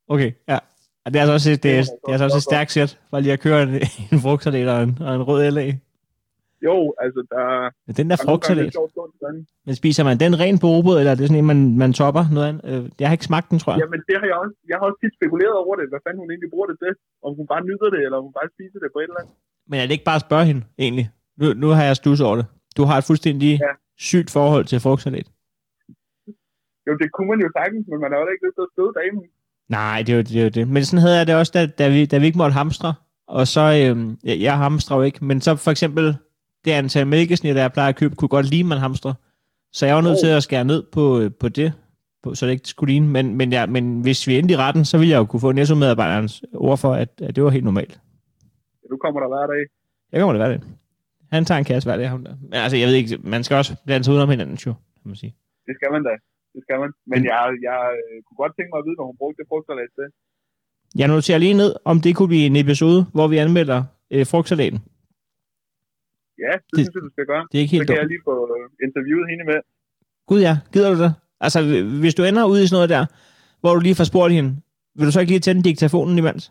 [0.08, 0.60] Okay, ja.
[1.06, 2.92] Og det er altså også et, det er, Det er altså også et stærkt sæt,
[3.10, 3.70] for lige at køre en,
[4.14, 5.68] en frugtsalat og en, og en rød LA.
[6.68, 7.44] Jo, altså, der,
[7.88, 8.76] Men den der der er frugtsalat,
[9.66, 12.24] men spiser man den ren på robrød, eller er det sådan en, man, man topper
[12.36, 12.64] noget andet?
[12.70, 13.80] Øh, Jeg har ikke smagt den, tror jeg.
[13.84, 14.56] Jamen, det har jeg også.
[14.70, 15.86] Jeg har også tit spekuleret over det.
[15.92, 16.94] Hvad fanden hun egentlig bruger det til?
[17.28, 19.34] Om hun bare nyder det, eller om hun bare spiser det på et eller andet.
[19.70, 21.08] Men er det ikke bare at spørge hende, egentlig?
[21.38, 22.46] Nu, nu har jeg stusset over det.
[22.78, 23.66] Du har et fuldstændig Ja.
[23.98, 25.28] sygt forhold til frugtsalat.
[26.88, 28.92] Jo, det kunne man jo sagtens, men man har jo ikke lyst til at støde
[29.02, 29.24] damen.
[29.70, 30.68] Nej, det er, jo, det er jo det.
[30.68, 32.94] Men sådan havde jeg det også, da, da, vi, da vi ikke måtte hamstre.
[33.28, 36.16] Og så, øhm, jeg, jeg hamstrer jo ikke, men så for eksempel
[36.66, 39.14] det antal mælkesnitter, jeg plejer at købe, kunne godt lide, man hamstrer.
[39.74, 40.20] Så jeg var nødt Oh.
[40.24, 41.74] til at skære ned på, øh, på det,
[42.24, 43.08] på, så det ikke skulle ligne.
[43.08, 45.52] Men, men, ja, men hvis vi endte i retten, så ville jeg jo kunne få
[45.52, 48.00] Netto-medarbejderens ord for, at, at det var helt normalt.
[48.84, 49.66] Ja, nu kommer der hver dag.
[50.12, 50.64] Jeg kommer det være det.
[51.36, 52.36] Han tager en kasse hver dag, ham der.
[52.42, 55.16] Men altså, jeg ved ikke, man skal også blande sig udenom hinanden, jo, kan man
[55.24, 55.34] sige.
[55.68, 56.14] Det skal man da.
[56.54, 56.92] Det skal man.
[57.12, 59.90] Men jeg, jeg øh, kunne godt tænke mig at vide, hvad hun brugte det frugtsalat
[59.98, 60.06] til.
[61.02, 63.80] Jeg noterer lige ned, om det kunne blive en episode, hvor vi anmelder
[64.14, 64.80] øh, frugtsalaten.
[66.46, 67.44] Ja, det, Det- synes jeg, du skal gøre.
[67.52, 68.02] Det er ikke Så helt kan dumt.
[68.02, 69.58] jeg lige få øh, interviewet hende med.
[70.30, 71.12] Gud ja, gider du det?
[71.46, 71.60] Altså,
[72.04, 73.04] hvis du ender ud i sådan noget der,
[73.62, 74.50] hvor du lige får spurgt hende,
[74.98, 76.44] vil du så ikke lige tænde diktafonen imens?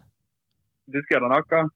[0.94, 1.66] Det skal jeg da nok gøre.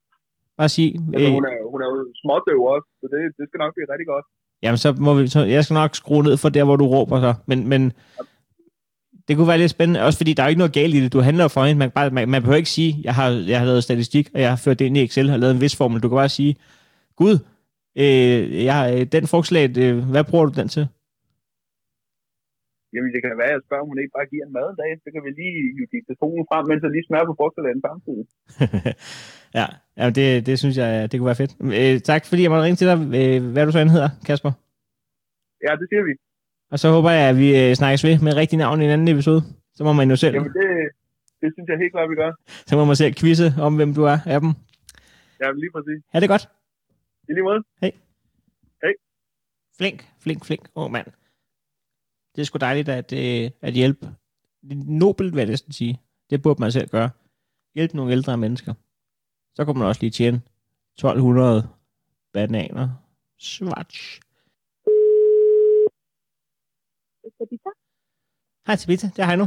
[0.60, 3.58] Bare sige, Altså, øh, hun, er, hun er jo smådøv også, så det, det skal
[3.64, 4.26] nok blive rigtig godt.
[4.64, 7.16] jamen så må vi, så jeg skal nok skrue ned for der, hvor du råber
[7.26, 7.32] så.
[7.50, 7.82] Men, men
[9.26, 11.12] det kunne være lidt spændende, også fordi der er ikke noget galt i det.
[11.12, 11.78] Du handler for hende.
[11.78, 14.50] Man, bare, man, man behøver ikke sige, jeg har, jeg har lavet statistik, og jeg
[14.54, 16.02] har ført det ind i Excel, og lavet en vis formel.
[16.02, 16.52] Du kan bare sige,
[17.20, 17.34] Gud,
[18.02, 20.84] øh, jeg, øh, den frugtsalat, øh, hvad bruger du den til?
[22.92, 24.78] Jamen, det kan være, at jeg spørger, om hun ikke bare giver en mad en
[24.82, 24.90] dag.
[25.04, 28.24] Så kan vi lige hive diktationen frem, mens jeg lige smager på frugtsalaten samtidig.
[29.58, 29.66] ja,
[30.00, 31.52] ja det, det synes jeg, det kunne være fedt.
[31.78, 32.98] Øh, tak fordi jeg måtte ringe til dig.
[33.20, 34.52] Øh, hvad er du så end hedder, Kasper?
[35.66, 36.12] Ja, det siger vi.
[36.72, 39.08] Og så håber jeg, at vi øh, snakkes ved med rigtig navn i en anden
[39.08, 39.42] episode.
[39.76, 40.68] Så må man jo selv, Jamen, det,
[41.42, 42.32] det synes jeg helt klart, vi gør.
[42.68, 44.50] så må man selv quizze om, hvem du er af dem.
[45.40, 46.00] Ja, lige præcis.
[46.14, 46.44] Er det godt?
[47.28, 47.62] I lige måde.
[49.80, 50.68] Flink, flink, flink.
[50.76, 51.06] Åh, oh, mand.
[52.34, 54.08] Det er sgu dejligt at, øh, at hjælpe.
[55.02, 56.00] Nobelt, vil jeg næsten sige.
[56.30, 57.10] Det burde man selv gøre.
[57.74, 58.74] Hjælpe nogle ældre mennesker.
[59.54, 60.42] Så kunne man også lige tjene
[60.98, 61.68] 1200
[62.32, 62.88] bananer.
[63.38, 64.20] Swatch.
[67.38, 67.70] Tabita?
[68.66, 69.46] Hej Tabita, det er Heino.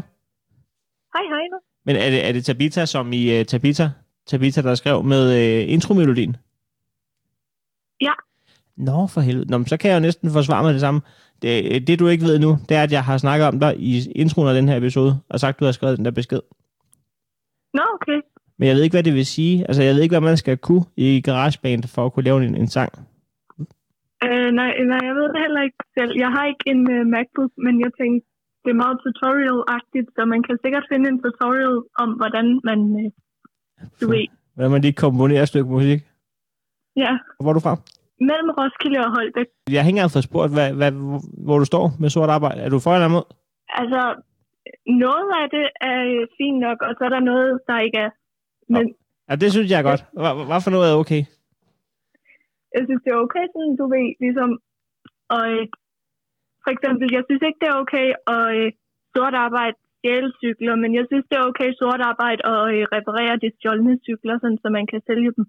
[1.14, 1.60] Hej, hej nu.
[1.86, 3.92] Men er det, er det Tabita som i uh, Tabita?
[4.26, 6.38] Tabita, der skrev med uh, intromelodien?
[8.02, 8.14] Ja.
[8.76, 9.52] Nå, for helvede.
[9.52, 11.02] Nå, men så kan jeg jo næsten forsvare mig det samme.
[11.42, 14.12] Det, det, du ikke ved nu, det er, at jeg har snakket om dig i
[14.12, 16.42] introen af den her episode, og sagt, du har skrevet den der besked.
[17.74, 18.22] Nå, okay.
[18.58, 19.54] Men jeg ved ikke, hvad det vil sige.
[19.68, 22.56] Altså, jeg ved ikke, hvad man skal kunne i GarageBand for at kunne lave en,
[22.64, 22.92] en sang.
[24.26, 26.12] Øh, nej, nej, jeg ved det heller ikke selv.
[26.24, 28.24] Jeg har ikke en uh, MacBook, men jeg tænkte,
[28.64, 33.10] det er meget tutorial-agtigt, så man kan sikkert finde en tutorial om, hvordan man, uh,
[34.02, 36.00] du ved, Hvordan man lige komponerer et stykke musik.
[37.04, 37.12] ja,
[37.42, 37.76] Hvor er du fra?
[38.30, 39.50] mellem Roskilde og Holbæk.
[39.74, 40.92] Jeg har ikke engang fået spurgt, hvad, hvad,
[41.46, 42.60] hvor du står med sort arbejde.
[42.66, 43.28] Er du for eller imod?
[43.82, 44.02] Altså,
[45.06, 45.98] noget af det er
[46.40, 48.12] fint nok, og så er der noget, der ikke er.
[48.78, 48.86] Men
[49.30, 50.04] Ja, det synes jeg er godt.
[50.50, 51.22] Hvad, for noget er okay?
[52.76, 54.50] jeg synes, det er okay, sådan, du ved, ligesom,
[55.36, 55.66] og øh,
[56.64, 58.68] for eksempel, jeg synes ikke, det er okay at øh,
[59.16, 63.42] sort arbejde stjæle cykler, men jeg synes, det er okay sort arbejde og øh, reparere
[63.44, 65.46] de stjålne cykler, sådan, så man kan sælge dem,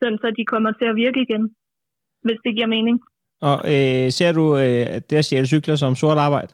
[0.00, 1.44] sådan, så de kommer til at virke igen,
[2.26, 2.96] hvis det giver mening.
[3.48, 6.52] Og øh, ser du øh, at det at stjæle cykler som sort arbejde?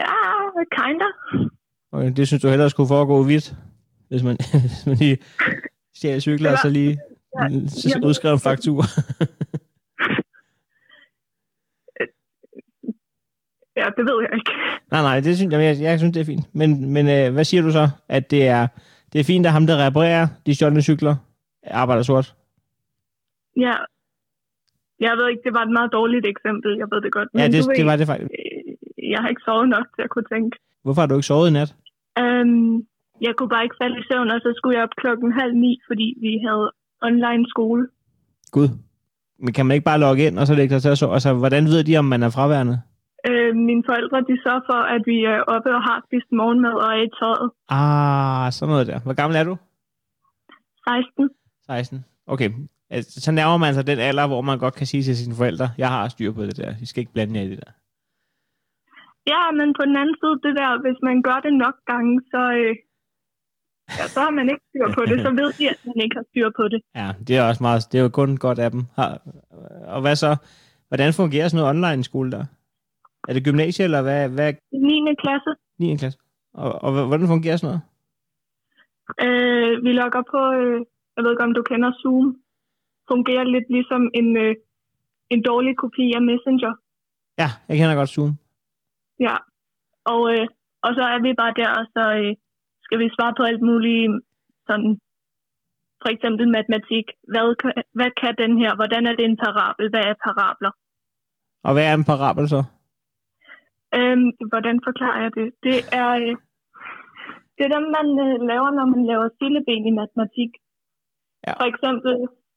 [0.00, 0.12] Ja,
[0.78, 1.08] kinda.
[1.92, 3.46] Og det synes du hellere skulle foregå hvidt,
[4.08, 5.18] hvis man, hvis man lige
[5.94, 6.98] stjæler cykler, og så lige
[7.40, 7.46] Ja.
[8.06, 8.82] udskriver en faktur.
[13.96, 14.50] det ved jeg ikke.
[14.90, 16.54] Nej, nej, det synes jeg, jeg, jeg synes, det er fint.
[16.54, 17.88] Men, men øh, hvad siger du så?
[18.08, 18.66] At det er,
[19.12, 21.16] det er fint, at ham, der reparerer de stjålne cykler,
[21.66, 22.34] arbejder sort?
[23.56, 23.74] Ja.
[25.00, 27.28] Jeg ved ikke, det var et meget dårligt eksempel, jeg ved det godt.
[27.34, 28.30] Ja, men det, du ved, det var det faktisk.
[28.98, 30.58] øh, Jeg har ikke sovet nok til at kunne tænke.
[30.82, 31.74] Hvorfor har du ikke sovet i nat?
[32.20, 32.86] Um,
[33.26, 35.72] jeg kunne bare ikke falde i søvn, og så skulle jeg op klokken halv ni,
[35.88, 36.66] fordi vi havde
[37.08, 37.82] online skole.
[38.56, 38.68] Gud.
[39.44, 41.14] Men kan man ikke bare logge ind, og så lægge sig til at sove?
[41.14, 42.76] Altså, hvordan ved de, om man er fraværende?
[43.28, 46.88] Uh, mine forældre, de sørger for, at vi er oppe og har spist morgenmad og
[46.96, 47.48] er i tøjet.
[47.78, 48.98] Ah, sådan noget der.
[49.04, 49.54] Hvor gammel er du?
[50.88, 51.30] 16.
[51.66, 52.04] 16.
[52.26, 52.50] Okay.
[52.90, 55.68] Altså, så nærmer man sig den alder, hvor man godt kan sige til sine forældre,
[55.78, 56.70] jeg har styr på det der.
[56.82, 57.72] I skal ikke blande jer i det der.
[59.32, 62.42] Ja, men på den anden side, det der, hvis man gør det nok gange, så,
[62.60, 62.74] øh,
[63.98, 65.16] ja, så har man ikke styr på det.
[65.22, 66.80] Så ved de, at man ikke har styr på det.
[66.94, 68.82] Ja, det er også meget, det er jo kun godt af dem.
[69.94, 70.36] Og hvad så?
[70.88, 72.44] Hvordan fungerer sådan noget online skole der?
[73.28, 74.28] Er det gymnasie, eller hvad?
[74.28, 75.14] hvad 9.
[75.22, 75.50] klasse.
[75.78, 75.96] 9.
[75.96, 76.18] klasse?
[76.54, 77.82] Og, og hvordan fungerer sådan noget?
[79.24, 80.78] Øh, vi logger på, øh,
[81.14, 82.36] jeg ved ikke, om du kender Zoom.
[83.10, 84.54] Fungerer lidt ligesom en, øh,
[85.30, 86.72] en dårlig kopi af Messenger.
[87.38, 88.32] Ja, jeg kender godt Zoom.
[89.20, 89.36] Ja.
[90.04, 90.46] Og, øh,
[90.82, 92.34] og så er vi bare der, og så øh,
[92.84, 94.12] skal vi svare på alt muligt,
[94.68, 94.90] sådan,
[96.02, 97.06] for eksempel matematik.
[97.32, 97.44] Hvad,
[97.98, 98.70] hvad kan den her?
[98.78, 99.86] Hvordan er det en parabel?
[99.92, 100.72] Hvad er parabler?
[101.66, 102.60] Og hvad er en parabel så?
[103.98, 105.48] Øhm, hvordan forklarer jeg det?
[105.66, 106.34] Det er, øh,
[107.56, 110.52] det er dem, man øh, laver, når man laver stilleben i matematik.
[111.46, 111.52] Ja.
[111.60, 112.12] For eksempel,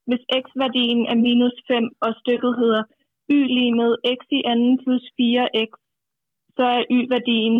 [0.08, 2.84] hvis x-værdien er minus 5, og stykket hedder
[3.36, 5.72] y lige med x i anden plus 4x,
[6.56, 7.56] så er y-værdien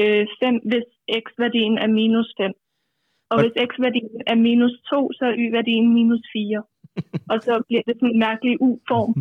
[0.00, 0.86] øh, 5, hvis
[1.24, 2.52] x-værdien er minus 5.
[3.30, 6.62] Og Hvor- hvis x-værdien er minus 2, så er y-værdien minus 4.
[7.32, 9.14] og så bliver det sådan en mærkelig u-form.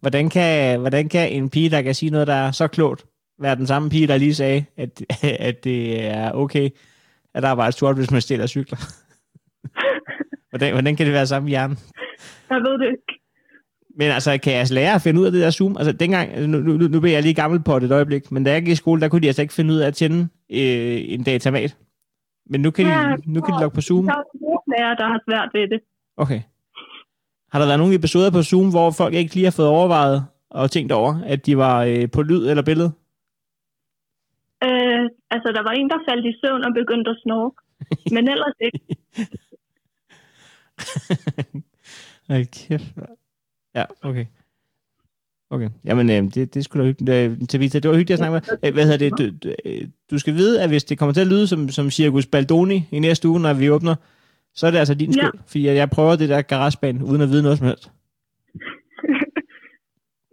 [0.00, 3.06] Hvordan kan, hvordan kan en pige, der kan sige noget, der er så klogt,
[3.38, 5.02] være den samme pige, der lige sagde, at,
[5.48, 6.70] at det er okay,
[7.34, 8.78] at arbejde sort, hvis man stiller cykler?
[10.50, 11.76] hvordan, hvordan kan det være samme hjerne?
[12.50, 13.21] Jeg ved det ikke.
[13.96, 15.76] Men altså, kan jeres lærer finde ud af det der Zoom?
[15.76, 18.52] Altså, dengang, nu, nu, nu bliver jeg lige gammel på det et øjeblik, men da
[18.52, 21.00] jeg gik i skole, der kunne de altså ikke finde ud af at tænde øh,
[21.14, 21.76] en datamat.
[22.46, 24.04] Men nu kan, Ja, de, nu kan de logge på Zoom.
[24.04, 24.22] Der er
[24.78, 25.80] lærere, der har svært ved det.
[26.16, 26.40] Okay.
[27.52, 30.70] Har der været nogle episoder på Zoom, hvor folk ikke lige har fået overvejet og
[30.70, 32.92] tænkt over, at de var øh, på lyd eller billede?
[34.64, 37.56] Øh, altså, der var en, der faldt i søvn og begyndte at snorke.
[38.14, 38.80] Men ellers ikke.
[42.28, 42.94] Ej, kæft.
[43.74, 44.26] Ja, okay.
[45.50, 47.10] Okay, jamen øh, det, det skulle da hyggeligt.
[47.32, 47.40] Øh,
[47.72, 48.58] det var hyggeligt at snakke med.
[48.68, 49.18] Øh, Hvad hedder det?
[49.18, 51.90] Du, du, øh, du skal vide, at hvis det kommer til at lyde som, som
[51.90, 53.94] Circus Baldoni i næste uge, når vi åbner,
[54.54, 55.26] så er det altså din Ja.
[55.28, 55.40] skyld.
[55.46, 57.84] Fordi jeg, prøver det der garagebane, uden at vide noget som helst.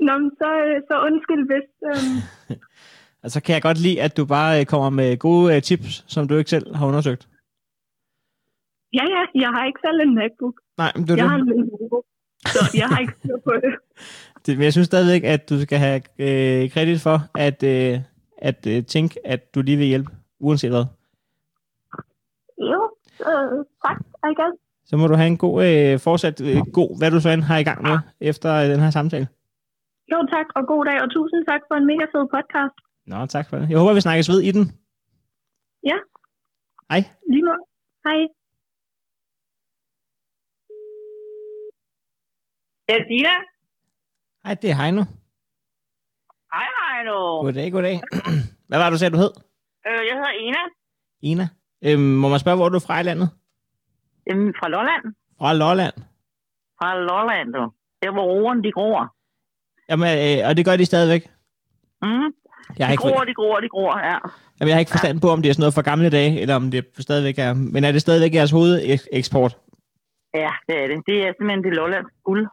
[0.07, 0.49] Nå, men så,
[0.89, 1.67] så undskyld hvis...
[2.51, 2.57] Øh,
[3.23, 6.49] Altså kan jeg godt lide, at du bare kommer med gode tips, som du ikke
[6.49, 7.27] selv har undersøgt.
[8.93, 10.55] ja, ja, jeg har ikke selv en MacBook.
[10.77, 11.29] Nej, men det, er Jeg det.
[11.31, 12.01] har en Lenovo.
[12.45, 13.73] Så jeg har ikke styr på det.
[14.45, 14.57] det.
[14.57, 17.99] Men jeg synes stadigvæk, at du skal have øh, kredit for, at, øh,
[18.37, 20.85] at øh, tænke, at du lige vil hjælpe, uanset hvad.
[22.57, 22.81] Jo,
[23.29, 23.99] øh, tak,
[24.31, 24.55] I guess.
[24.85, 27.57] Så må du have en god, øh, fortsat øh, god, hvad du så end har
[27.57, 29.27] i gang med, efter øh, den her samtale.
[30.11, 32.75] Jo, tak, og god dag, og tusind tak for en mega fed podcast.
[33.11, 33.69] Nå, tak for det.
[33.69, 34.65] Jeg håber, vi snakkes ved i den.
[35.83, 35.97] Ja.
[36.91, 37.01] Hej.
[37.31, 37.61] Lige måde.
[38.07, 38.38] Hej.
[42.89, 43.29] Det er Dina.
[44.45, 45.03] Hej, det er Heino.
[46.53, 47.41] Hej, Heino.
[47.41, 48.01] Goddag, goddag.
[48.67, 49.31] hvad var det, du sagde, du hed?
[49.87, 50.61] Øh, jeg hedder Ena.
[51.21, 51.47] Ina.
[51.85, 53.29] Øhm, må man spørge, hvor du er fra i landet?
[54.31, 55.03] Øhm, fra Lolland.
[55.39, 55.93] Fra Lolland.
[56.79, 57.71] Fra Lolland, du.
[58.01, 59.15] Der hvor roerne, de gror.
[59.89, 61.23] Jamen, øh, og det gør de stadigvæk.
[62.01, 62.09] Mm.
[62.77, 64.17] Jeg har, De ikke, gror, de gror, de gror, ja.
[64.57, 66.55] jamen, jeg har ikke forstand på, om det er sådan noget fra gamle dage, eller
[66.55, 67.53] om det stadigvæk er...
[67.53, 69.57] Men er det stadigvæk jeres hovedeksport?
[70.33, 70.97] Ja, det er det.
[71.07, 72.47] Det er simpelthen det Lollands guld.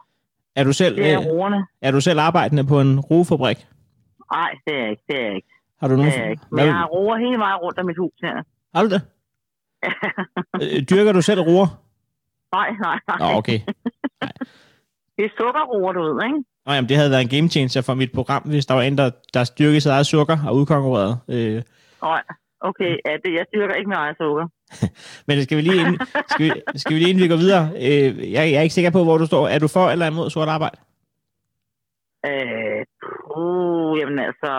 [0.59, 1.59] Er du selv, Det er øh, roerne.
[1.81, 3.57] er du selv arbejdende på en rugefabrik?
[4.33, 5.03] Nej, det er jeg ikke.
[5.09, 5.47] Det er jeg ikke.
[5.79, 6.11] Har du nogen...
[6.11, 6.43] Det er jeg ikke.
[6.51, 8.35] Men jeg har roer hele vejen rundt om mit hus her.
[8.75, 9.01] Har du det?
[10.63, 11.67] Øh, Dyrker du selv ruer?
[12.55, 13.17] nej, nej, nej.
[13.31, 13.59] Nå, okay.
[15.17, 16.43] Det er sukkerroer, du ved, ikke?
[16.65, 18.97] Nå, jamen, det havde været en game changer for mit program, hvis der var en,
[18.97, 21.17] der, der styrkede sit eget sukker og udkonkurrerede.
[21.29, 21.61] Øh,
[22.01, 22.21] Nej,
[22.61, 22.91] okay.
[23.05, 24.47] Ja, det, jeg styrker ikke med eget sukker.
[25.27, 25.97] men skal vi lige inden,
[26.31, 27.63] skal vi, skal vi lige inden vi går videre?
[27.85, 29.47] Øh, jeg, jeg er ikke sikker på, hvor du står.
[29.47, 30.77] Er du for eller imod sort arbejde?
[32.29, 34.51] Øh, puh, jamen altså...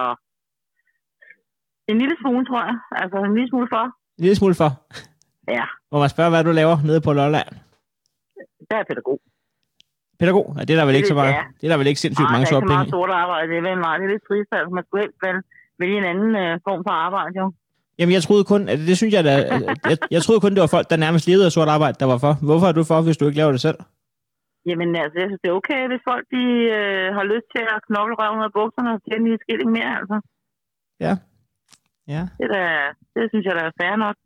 [1.88, 2.76] En lille smule, tror jeg.
[3.02, 3.84] Altså en lille smule for.
[4.18, 4.70] En lille smule for.
[5.58, 7.48] Ja, Må man spørge, hvad du laver nede på Lolland?
[8.70, 9.18] der er pædagog.
[10.20, 10.46] Pædagog?
[10.56, 11.34] Ja, det er der vel ikke så meget.
[11.38, 11.44] Ja.
[11.58, 12.96] Det er der vel ikke sindssygt Nej, mange der er sorte ikke så penge meget
[12.96, 13.46] sort arbejde.
[13.50, 14.70] Det er vel meget, det er lidt trist, altså.
[14.78, 15.18] Man skulle helst
[15.80, 17.46] vælge en anden øh, form for arbejde, jo.
[17.98, 19.34] Jamen, jeg troede kun, at det synes jeg da,
[19.90, 22.18] jeg, jeg troede kun, det var folk, der nærmest levede af sort arbejde, der var
[22.24, 22.32] for.
[22.48, 23.78] Hvorfor er du for, hvis du ikke laver det selv?
[24.68, 26.44] Jamen altså, jeg synes, det er okay, hvis folk de,
[26.78, 30.16] øh, har lyst til at knokle røven af bukserne og tjene lige skilling mere, altså.
[31.04, 31.12] Ja.
[32.14, 32.22] Ja.
[32.38, 32.62] Det, er da,
[33.14, 34.16] det synes jeg, der er fair nok.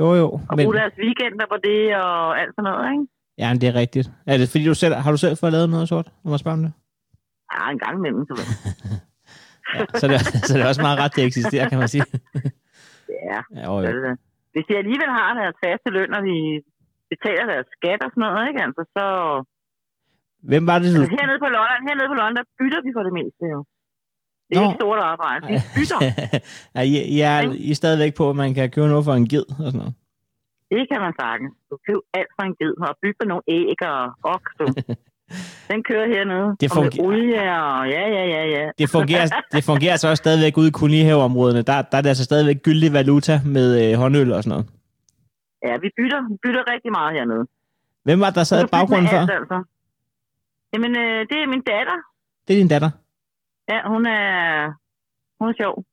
[0.00, 0.28] Jo, jo.
[0.50, 3.04] Og Men, bruge deres weekender på det og alt sådan noget, ikke?
[3.40, 4.06] ja, men det er rigtigt.
[4.26, 6.08] Er det fordi, du selv, har du selv fået lavet noget sort?
[6.24, 6.72] Må jeg spørge om det?
[7.52, 8.34] Ja, en gang imellem, så
[9.74, 12.04] Ja, så, er det, så er det også meget ret, det eksisterer, kan man sige.
[13.30, 14.16] Ja, Ja, jo, så er jo.
[14.52, 16.36] Hvis de alligevel har deres faste løn, og de
[17.12, 18.60] betaler deres skat og sådan noget, ikke?
[18.66, 19.04] Altså, så...
[20.50, 21.00] Hvem var det, du...
[21.00, 23.60] Altså, hernede på London, hernede på London, der bytter vi for det meste, jo.
[24.46, 24.66] Det er Nå.
[24.66, 25.42] ikke stort arbejde.
[25.52, 25.98] Vi bytter.
[26.74, 29.28] ja, I, I, er, I er stadigvæk på, at man kan købe noget for en
[29.32, 29.94] ged og sådan noget.
[30.72, 31.52] Det kan man sagtens.
[31.70, 34.00] Du køber alt for en ged, og bygge nogle æg og
[34.34, 34.66] oks, du.
[35.70, 36.56] Den kører hernede.
[36.60, 37.88] Det og med olie og...
[37.88, 38.70] Ja, ja, ja, ja.
[38.78, 41.62] Det fungerer, det fungerer så også stadigvæk ude i kolonihaveområderne.
[41.62, 44.66] Der, der er det altså stadigvæk gyldig valuta med øh, håndøl og sådan noget.
[45.66, 47.44] Ja, vi bytter, bytter rigtig meget hernede.
[48.04, 49.20] Hvem var der sad i baggrunden før?
[49.20, 49.64] alt, altså.
[50.72, 51.98] Jamen, øh, det er min datter.
[52.48, 52.90] Det er din datter.
[53.68, 54.72] Ja, hun er...
[55.40, 55.84] Hun er sjov.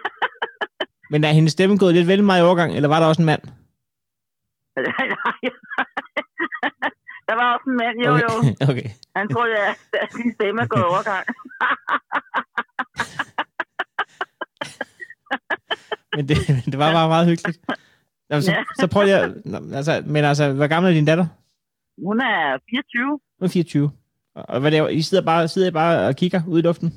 [1.10, 3.26] Men er hendes stemme gået lidt vel meget i overgang, eller var der også en
[3.26, 3.42] mand?
[7.30, 8.24] der var også en mand, jo okay.
[8.24, 8.30] jo.
[8.70, 8.88] okay.
[9.16, 11.24] Han troede, at at sin stemme er gået overgang.
[16.16, 16.36] Men det,
[16.70, 17.58] det var bare meget hyggeligt.
[18.30, 18.62] Jamen, så, Ja.
[18.80, 19.30] så prøv lige at...
[19.78, 21.26] Altså, men altså, hvor gammel er din datter?
[22.06, 23.20] Hun er 24.
[23.38, 23.90] Hun er 24.
[24.34, 25.00] Og hvad laver I?
[25.02, 26.90] sidder bare, sidder I bare og kigger ud i luften?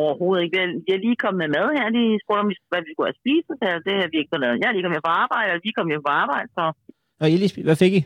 [0.00, 0.56] Overhovedet ikke.
[0.86, 1.86] De er lige kommet med mad her.
[1.98, 3.46] De spurgte, om vi, hvad vi skulle have spist.
[3.62, 4.60] Så det har vi ikke fået lavet.
[4.60, 6.48] Jeg er lige kommet hjem fra arbejde, og de kom hjem fra arbejde.
[6.56, 6.62] Så
[7.20, 8.02] Og I lige, spi- hvad fik I?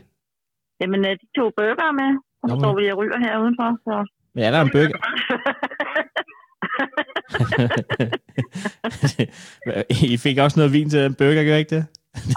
[0.81, 2.11] Jamen, øh, de tog burger med.
[2.43, 3.69] Og så står vi og ryger her udenfor.
[3.87, 3.95] Så.
[4.35, 4.99] Men er der en burger?
[10.13, 11.85] I fik også noget vin til den burger, gør I ikke det?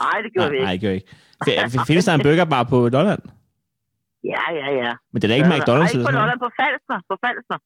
[0.03, 0.85] Nej, det gjorde vi Nej, ikke.
[0.85, 1.11] nej, gør I ikke.
[1.89, 3.23] Findes der en burger bare på Lolland?
[4.33, 4.91] Ja, ja, ja.
[5.11, 6.15] Men det er da ikke McDonald's Nej, ikke på.
[6.19, 6.97] Lolland, på Falster.
[7.09, 7.57] På Falster.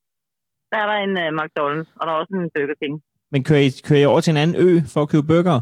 [0.72, 2.96] Der er der en uh, McDonald's, og der er også en Burger King.
[3.34, 5.58] Men kører I, kører I over til en anden ø for at købe burger?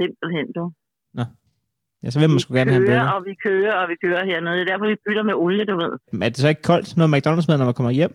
[0.00, 0.64] Simpelthen, du.
[2.04, 3.08] Ja, så vil man sgu gerne have en burger.
[3.16, 4.54] og vi kører, og vi kører hernede.
[4.56, 5.92] Det er derfor, vi bytter med olie, du ved.
[6.12, 8.12] Men er det så ikke koldt, når McDonald's med, når man kommer hjem?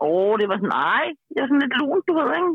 [0.00, 2.50] Åh, oh, det var sådan, nej, det er sådan lidt lunt, du ved, ikke?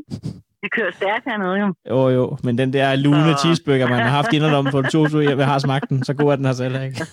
[0.63, 1.67] Vi kører stærkt hernede, jo.
[1.89, 5.19] Jo, jo, men den der lune Så- cheeseburger, man har haft indenom på en to
[5.19, 7.05] jeg har smagt den, så god er den altså heller ikke.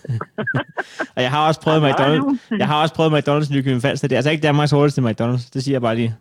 [1.17, 2.57] og jeg har også prøvet var McDonald's.
[2.59, 4.09] Jeg har også prøvet McDonald's i Nykøbing Falster.
[4.09, 5.51] Det er altså ikke Danmarks hurtigste McDonald's.
[5.55, 6.17] Det siger jeg bare lige.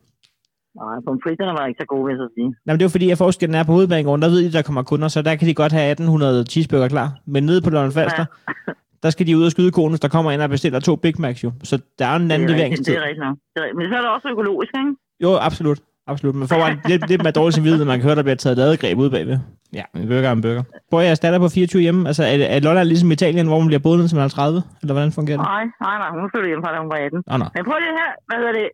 [0.81, 2.49] Nej, pomfritterne var ikke så gode, vil jeg så sige.
[2.65, 4.61] Nej, men det er jo fordi, at forskellen er på hovedbanegården, der ved de, der
[4.61, 7.09] kommer kunder, så der kan de godt have 1800 cheeseburger klar.
[7.25, 8.25] Men nede på Lolland Falster,
[9.03, 11.15] der skal de ud og skyde konen, hvis der kommer ind og bestiller to Big
[11.23, 11.51] Macs jo.
[11.63, 12.93] Så der er en anden er leveringstid.
[12.93, 13.37] det er rigtigt nok.
[13.77, 14.95] Men så er det også økologisk, ikke?
[15.23, 15.79] Jo, absolut.
[16.11, 16.35] Absolut.
[16.35, 18.57] Man får bare lidt, lidt mere dårlig samvittighed, når man kan høre, der bliver taget
[18.57, 19.37] ladegreb ud bagved.
[19.73, 20.63] Ja, en burger er en burger.
[20.91, 22.07] Bor jeg erstatter på 24 hjemme?
[22.09, 24.61] Altså, er, er Lolland ligesom Italien, hvor man bliver boet ned til man er 30?
[24.81, 25.45] Eller hvordan fungerer det?
[25.53, 27.23] Nej, nej, nej, hun flyttede hjem fra, da hun var 18.
[27.31, 27.45] Nå, nå.
[27.55, 28.67] Men prøv lige her, hvad hedder det?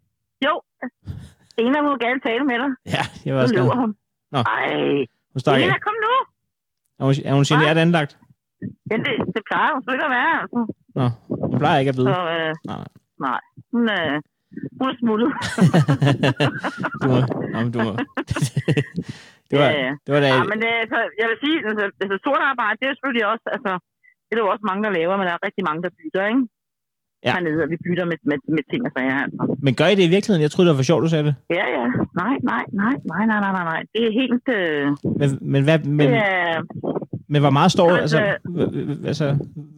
[0.47, 0.53] Jo,
[1.57, 2.69] Ena må gerne tale med dig.
[2.95, 3.65] Ja, jeg var Så også glad.
[3.81, 3.95] hun.
[4.33, 4.39] Nå.
[4.39, 4.67] Ej,
[5.33, 5.59] Hun.
[5.63, 6.13] Ena, kom nu.
[6.99, 8.11] Er hun, er hun generet anlagt?
[8.91, 10.59] Ja, det, det plejer hun ikke at være, altså.
[10.99, 11.05] Nå,
[11.51, 12.11] hun plejer ikke at Så, vide.
[12.35, 12.85] øh, Nej.
[13.27, 13.39] nej.
[13.71, 14.15] Hun, øh,
[14.79, 15.29] hun er smuttet.
[17.01, 17.17] du må,
[17.53, 17.91] nå, men du må.
[19.49, 20.27] det var, Ja, det var da...
[20.35, 23.45] Ja, men det, altså, jeg vil sige, altså, altså sort arbejde, det er selvfølgelig også,
[23.55, 23.71] altså,
[24.27, 26.43] det er jo også mange, der laver, men der er rigtig mange, der bytter, ikke?
[27.25, 27.31] Ja.
[27.33, 29.41] Hernede, og vi bytter med, med, med ting og sager, altså.
[29.65, 30.45] Men gør I det i virkeligheden?
[30.45, 31.35] Jeg troede, det var for sjovt, du sagde det.
[31.59, 31.83] Ja, ja.
[32.21, 33.81] Nej, nej, nej, nej, nej, nej, nej, nej.
[33.93, 34.45] Det er helt...
[34.59, 34.85] Øh,
[35.21, 36.55] Men, men, hvad, men, det er...
[37.31, 37.89] men hvor meget står...
[38.05, 38.19] Altså,
[38.59, 39.25] øh, altså,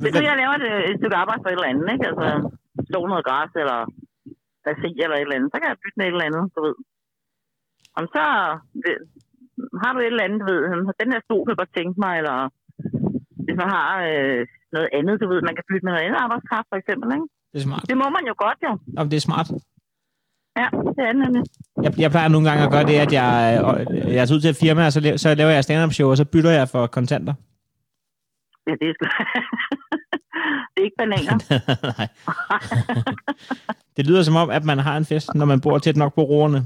[0.01, 2.05] Hvis nu jeg laver et, et stykke arbejde for et eller andet, ikke?
[2.11, 2.27] Altså,
[2.89, 3.79] slå noget græs, eller
[4.65, 6.75] basi, eller et eller andet, så kan jeg bytte med et eller andet, du ved.
[7.99, 8.23] Om så
[8.85, 9.03] ved-
[9.83, 10.59] har du et eller andet, du ved,
[11.03, 12.37] den her stol jeg godt tænke mig, eller
[13.45, 14.41] hvis man har øh,
[14.75, 17.27] noget andet, du ved, man kan bytte med noget andet arbejdskraft, for eksempel, ikke?
[17.55, 17.83] Det er smart.
[17.89, 18.77] Det må man jo godt, jo.
[18.97, 19.51] Jamen, det er smart.
[20.57, 21.43] Ja, det er nemlig.
[21.83, 24.49] Jeg, jeg plejer nogle gange at gøre det, at jeg, øh, jeg er ud til
[24.49, 26.87] et firma, og så, laver, så laver jeg stand-up show, og så bytter jeg for
[26.87, 27.33] kontanter.
[28.67, 29.05] Ja, det er sgu...
[30.73, 31.37] det er ikke bananer.
[31.99, 32.07] Nej.
[33.97, 36.21] det lyder som om, at man har en fest, når man bor tæt nok på
[36.21, 36.57] roerne.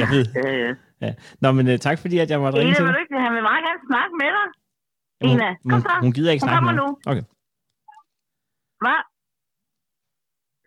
[0.00, 0.26] jeg ved.
[0.46, 1.14] øh, Ja.
[1.40, 2.96] Nå, men uh, tak fordi, at jeg måtte ringe Ena, til vil dig.
[2.96, 4.46] du ikke, han vil meget gerne snakke med dig.
[5.22, 5.88] Hun, Ena, kom hun, så.
[6.00, 6.82] hun gider ikke Hun snakke med mig.
[7.06, 7.22] Okay.
[8.84, 9.00] Hvad?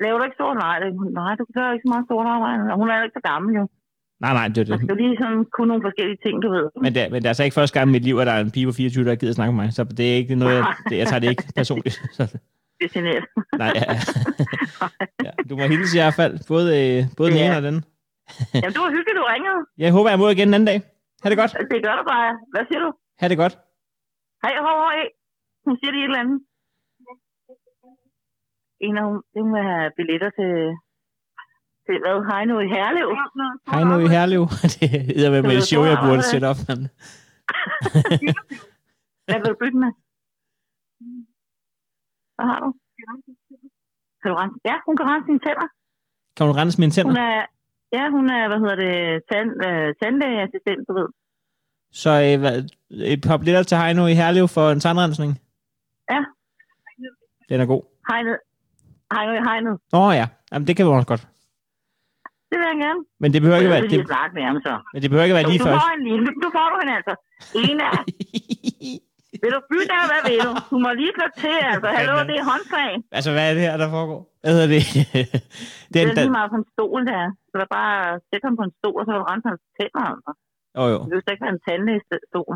[0.04, 0.58] Laver du ikke stort?
[0.66, 0.90] Nej, det,
[1.22, 2.60] nej, du gør ikke så meget stort arbejde.
[2.82, 3.64] Hun er jo ikke så gammel, jo.
[4.24, 4.80] Nej, nej, det er Man det.
[4.86, 6.66] skal jo lige sådan kunne nogle forskellige ting, du ved.
[6.84, 8.42] Men det, men det er altså ikke første gang i mit liv, at der er
[8.48, 9.70] en pige på 24, der gider snakke med mig.
[9.78, 11.96] Så det er ikke noget, jeg, det, jeg tager det ikke personligt.
[12.80, 13.26] Det er generet.
[13.64, 13.84] nej, ja.
[15.26, 15.32] ja.
[15.50, 17.46] Du må hilse i hvert fald, både, øh, både den Ja.
[17.48, 17.78] ene og den.
[18.62, 19.60] Jamen, du var hyggelig, du ringede.
[19.84, 20.80] Jeg håber, jeg må igen en anden dag.
[21.24, 21.52] Ha' det godt.
[21.74, 22.30] Det gør du bare.
[22.54, 22.90] Hvad siger du?
[23.22, 23.54] Ha' det godt.
[24.44, 25.08] Hej, hov, hov, hey.
[25.66, 26.38] Hun siger lige et eller andet.
[28.86, 30.52] En af hun, det må have billetter til,
[31.86, 32.18] til hvad?
[32.32, 33.10] Hej nu i Herlev.
[33.74, 34.44] Hej nu i Herlev.
[35.18, 36.60] det er med, med et show, jeg burde sætte op.
[36.70, 36.80] Men...
[39.28, 39.92] Hvad vil du bytte med?
[42.36, 42.70] Hvad har du?
[44.22, 44.58] Kan du rense?
[44.70, 45.68] Ja, hun kan rense sine tænder.
[46.36, 47.12] Kan hun rense mine tænder?
[47.12, 47.40] Hun er,
[47.98, 48.94] ja, hun er, hvad hedder det,
[49.32, 51.08] tand, øh, tandlægeassistent, du ved.
[52.04, 52.56] Så øh, hvad,
[53.16, 55.32] et par billetter til Heino i Herlev for en tandrensning?
[56.14, 56.22] Ja.
[57.50, 57.84] Den er god.
[58.10, 58.38] Hegnet.
[59.14, 59.74] Hegnet i hegnet.
[59.94, 61.24] Nå ja, Jamen, det kan vi også godt.
[62.50, 63.02] Det vil jeg gerne.
[63.22, 64.74] Men det behøver ikke være, det, det, det, snakke med ham så.
[64.94, 65.82] men det behøver ikke være Du, lige du først.
[65.84, 67.14] får en lille, du får du hende altså.
[67.66, 67.88] Ena.
[69.44, 70.52] vil du bytte af, hvad vil du?
[70.72, 71.88] Du må lige slå til, altså.
[71.98, 72.92] Hallo, det er håndslag.
[73.18, 74.22] altså, hvad er det her, der foregår?
[74.42, 74.84] Hvad hedder det?
[75.94, 77.24] Det Den, er lige meget på en stol, der.
[77.50, 77.98] Så der bare
[78.30, 80.32] sætte ham på en stol, og så vil du rense hans tænder, altså.
[80.78, 81.00] Jo, jo.
[81.12, 82.54] Det skal ikke være en tandlægestol.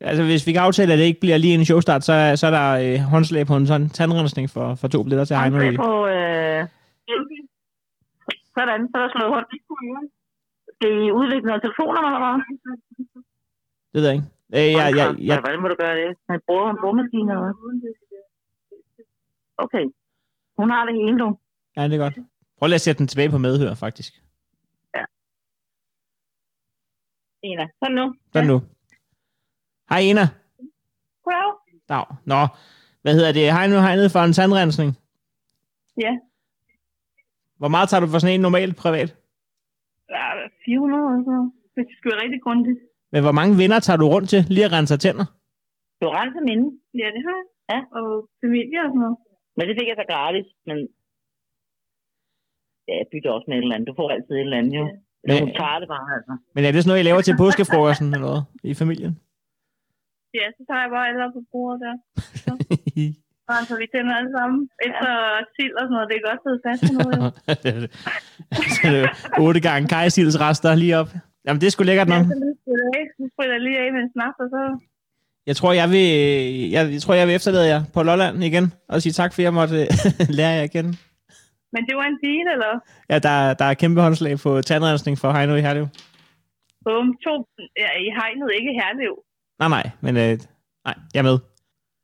[0.00, 2.54] Altså, hvis vi kan aftale, at det ikke bliver lige en showstart, så, så er
[2.58, 5.56] der øh, håndslag på en sådan tandrensning for, for to billetter til Heino.
[5.56, 6.60] Håndslag på, øh...
[8.56, 9.46] Sådan, så er der slået hånd.
[10.76, 12.36] Skal I udvikle noget telefonnummer, eller hvad?
[13.92, 14.28] Det ved jeg ikke.
[14.56, 16.08] Øh, jeg, jeg, jeg, Hvordan må du gøre det?
[16.30, 17.54] Han bruger en eller hvad?
[19.64, 19.84] Okay.
[20.58, 21.28] Hun har det hele, du.
[21.76, 22.18] ja, det er godt.
[22.58, 24.12] Prøv lige at sætte den tilbage på medhør, faktisk.
[27.42, 27.66] Ena.
[27.82, 28.14] Sådan nu.
[28.32, 28.58] Sådan nu.
[29.90, 30.24] Hej, Ena.
[31.24, 31.52] Goddag.
[31.88, 32.04] Dag.
[32.32, 32.40] Nå,
[33.02, 33.54] hvad hedder det?
[33.56, 34.90] Heino hegnet for en tandrensning.
[36.04, 36.12] Ja.
[37.60, 39.10] Hvor meget tager du for sådan en normalt privat?
[40.10, 40.24] Ja,
[40.64, 41.52] 400 og sådan.
[41.74, 42.78] Hvis det skal være rigtig grundigt.
[43.12, 45.26] Men hvor mange venner tager du rundt til lige at rense tænder?
[46.00, 46.66] Du renser minde.
[47.00, 47.46] Ja, det har jeg.
[47.72, 47.78] Ja.
[47.98, 48.06] Og
[48.42, 49.16] familie og sådan noget.
[49.56, 50.76] Men det fik jeg så gratis, men...
[52.88, 53.88] Ja, jeg bytter også med et eller andet.
[53.90, 54.84] Du får altid et eller andet, jo.
[54.84, 54.96] Men-
[55.28, 56.32] Men hun tager det bare, altså.
[56.54, 59.12] Men er det sådan noget, I laver til påskefrokosten eller noget i familien?
[60.38, 61.94] Ja, så tager jeg bare alle på bordet der.
[63.68, 64.60] Så vi tænder alle sammen.
[64.86, 65.10] Efter
[65.54, 66.08] sild og sådan noget.
[66.10, 67.18] Det er godt sidde fast på noget,
[68.74, 69.04] så er det
[69.44, 71.10] otte gange kajsils rester lige op.
[71.46, 72.22] Jamen, det er sgu lækkert nok.
[72.22, 72.74] Ja, så
[73.18, 74.62] lige spritter lige af med en snaps, og så...
[75.46, 76.08] Jeg tror, jeg vil,
[76.74, 79.54] jeg, jeg tror, jeg vil efterlade jer på Lolland igen, og sige tak, for jeg
[79.54, 79.88] måtte øh,
[80.38, 80.88] lære jer igen.
[81.74, 82.72] Men det var en deal, eller?
[83.10, 85.86] Ja, der, der er kæmpe håndslag på tandrensning for Heino i Herlev.
[86.84, 87.34] Bum, to...
[87.82, 89.14] Ja, I hegnet ikke Herlev.
[89.58, 90.38] Nej, nej, men øh,
[90.84, 91.38] nej, jeg er med.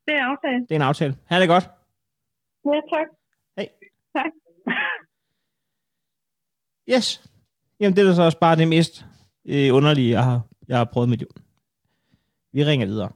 [0.07, 0.69] Det er aftalt.
[0.69, 1.17] Det er en aftale.
[1.29, 1.65] Ha' det godt.
[2.65, 3.07] Ja, tak.
[3.57, 3.67] Hej.
[4.15, 4.31] Tak.
[6.93, 7.29] Yes.
[7.79, 9.05] Jamen, det er så også bare det mest
[9.45, 11.27] øh, underlige, jeg har, jeg har prøvet mit liv.
[12.53, 13.11] Vi ringer videre.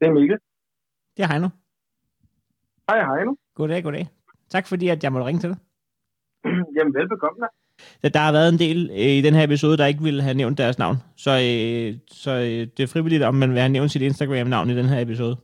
[0.00, 0.38] Det er Mikkel.
[1.16, 1.48] Det er Heino.
[2.88, 3.36] Hej, hej nu.
[3.54, 4.08] Goddag, goddag.
[4.48, 5.58] Tak fordi, at jeg måtte ringe til dig.
[6.76, 7.48] Jamen, velbekomme da.
[8.02, 10.34] Der, der har været en del øh, i den her episode, der ikke ville have
[10.34, 10.96] nævnt deres navn.
[11.24, 11.88] Så, øh,
[12.24, 15.00] så øh, det er frivilligt, om man vil have nævnt sit Instagram-navn i den her
[15.00, 15.36] episode.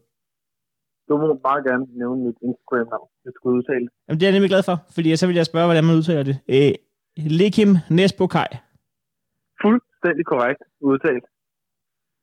[1.08, 3.92] Du må bare gerne nævne mit Instagram-navn, hvis du skulle udtale det.
[4.06, 6.22] Jamen, det er jeg nemlig glad for, fordi så vil jeg spørge, hvordan man udtaler
[6.30, 6.36] det.
[6.54, 6.72] Øh,
[7.40, 8.50] Lekim Nesbokaj.
[9.62, 11.24] Fuldstændig korrekt udtalt.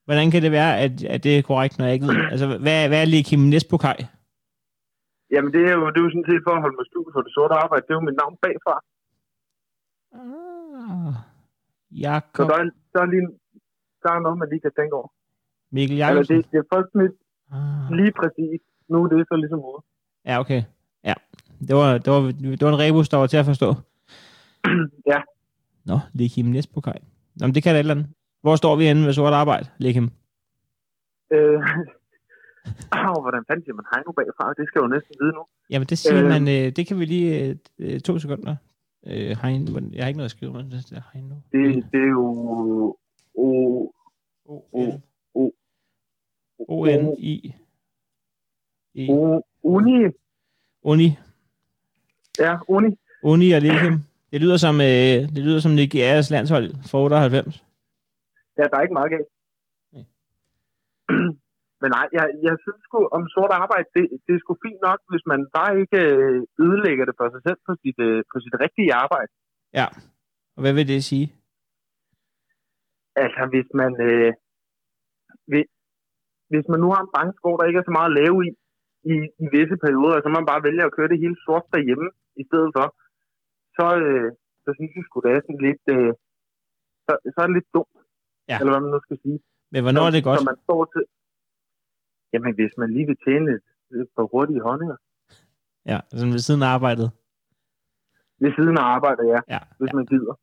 [0.08, 2.18] Hvordan kan det være, at, at det er korrekt, når jeg ikke ved?
[2.32, 3.98] Altså, hvad, hvad er Lekim Nesbokaj?
[5.34, 7.22] Jamen, det er jo, det er jo sådan set for at holde mig skjult for
[7.26, 7.84] det sorte arbejde.
[7.86, 8.76] Det er jo mit navn bagfra.
[10.16, 12.64] Ah, Så Jakob der er,
[12.94, 13.28] der er, lige,
[14.04, 15.10] der er noget, man lige kan tænke over.
[15.72, 16.38] Mikkel Eller Jacobsen.
[16.38, 17.12] det, det er først mit
[17.52, 17.92] Ah.
[18.00, 18.60] lige præcis.
[18.90, 19.82] Nu er det så ligesom ude.
[20.26, 20.64] Ja, okay.
[21.04, 21.14] Ja.
[21.68, 22.20] Det var, det var,
[22.60, 23.70] det var en rebus, der var til at forstå.
[25.12, 25.20] Ja.
[25.86, 27.00] Nå, Lekim Nesbokaj.
[27.40, 28.08] Nå, men det kan da et eller andet.
[28.42, 30.04] Hvor står vi henne ved sort arbejde, Lekim?
[31.34, 31.60] Øh,
[33.00, 34.54] Åh, hvordan fanden siger man hej nu bagfra?
[34.58, 35.44] Det skal jeg jo næsten vide nu.
[35.70, 36.30] Jamen, det siger Øh.
[36.30, 38.56] man, øh, det kan vi lige øh, øh, to sekunder.
[39.06, 39.50] Øh, hej, jeg har
[40.08, 41.36] ikke noget at skrive, men det er hej nu.
[41.52, 42.98] Det, det er jo...
[43.38, 43.48] O,
[44.46, 45.02] O, O-
[45.36, 45.52] O-
[46.68, 47.54] O, N, I,
[48.96, 50.12] E, o, uni.
[50.84, 51.18] Uni.
[52.40, 52.98] Ja, uni.
[53.24, 54.00] Uni og Lekim.
[54.32, 54.88] Det lyder som, øh,
[55.36, 57.64] det lyder som Nigerias landshold for 98.
[58.58, 59.28] Ja, der er ikke meget galt.
[61.86, 65.00] Men nej, jeg, jeg synes sgu om sort arbejde, det, det er sgu fint nok,
[65.12, 68.56] hvis man bare ikke øh, ødelægger det for sig selv på sit, øh, på sit
[68.64, 69.32] rigtige arbejde.
[69.80, 69.88] Ja.
[70.56, 71.28] Og hvad vil det sige?
[73.24, 74.32] Altså, hvis man, øh,
[75.50, 75.68] hvis,
[76.52, 78.50] hvis man nu har en branche, hvor der ikke er så meget at lave i,
[79.12, 82.08] i, i visse perioder, så man bare vælger at køre det hele sort derhjemme
[82.42, 82.86] i stedet for,
[83.78, 84.30] så, øh,
[84.64, 86.12] så synes jeg sgu, det er sådan lidt, øh,
[87.06, 87.98] så, så er det lidt dumt.
[88.50, 88.58] Ja.
[88.60, 89.40] Eller hvad man nu skal sige.
[89.74, 90.40] Men hvornår er det godt?
[90.40, 91.04] Så man står til,
[92.36, 94.98] jamen hvis man lige vil tjene lidt, for hurtige honninger.
[95.92, 97.08] Ja, sådan ved siden af arbejdet.
[98.44, 100.36] Ved siden af arbejdet, ja, Ja, hvis man gider.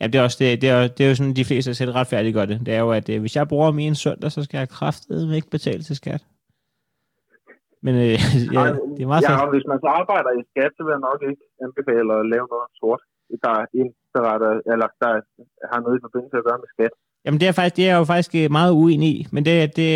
[0.00, 2.34] ja det, er også, det, det, er, det er jo sådan, de fleste selv retfærdigt
[2.38, 2.58] gør det.
[2.66, 5.50] Det er jo, at øh, hvis jeg bruger min søndag, så skal jeg kraftedeme ikke
[5.56, 6.22] betale til skat.
[7.84, 8.16] Men øh,
[8.56, 8.62] ja,
[8.96, 11.20] det er meget ja, og hvis man så arbejder i skat, så vil jeg nok
[11.30, 13.02] ikke anbefale at lave noget sort,
[13.44, 15.10] der er indberetter, eller der
[15.72, 16.94] har noget i forbindelse at gøre med skat.
[17.24, 19.76] Jamen det er, faktisk, det er jeg jo faktisk øh, meget uenig i, men det,
[19.76, 19.90] det,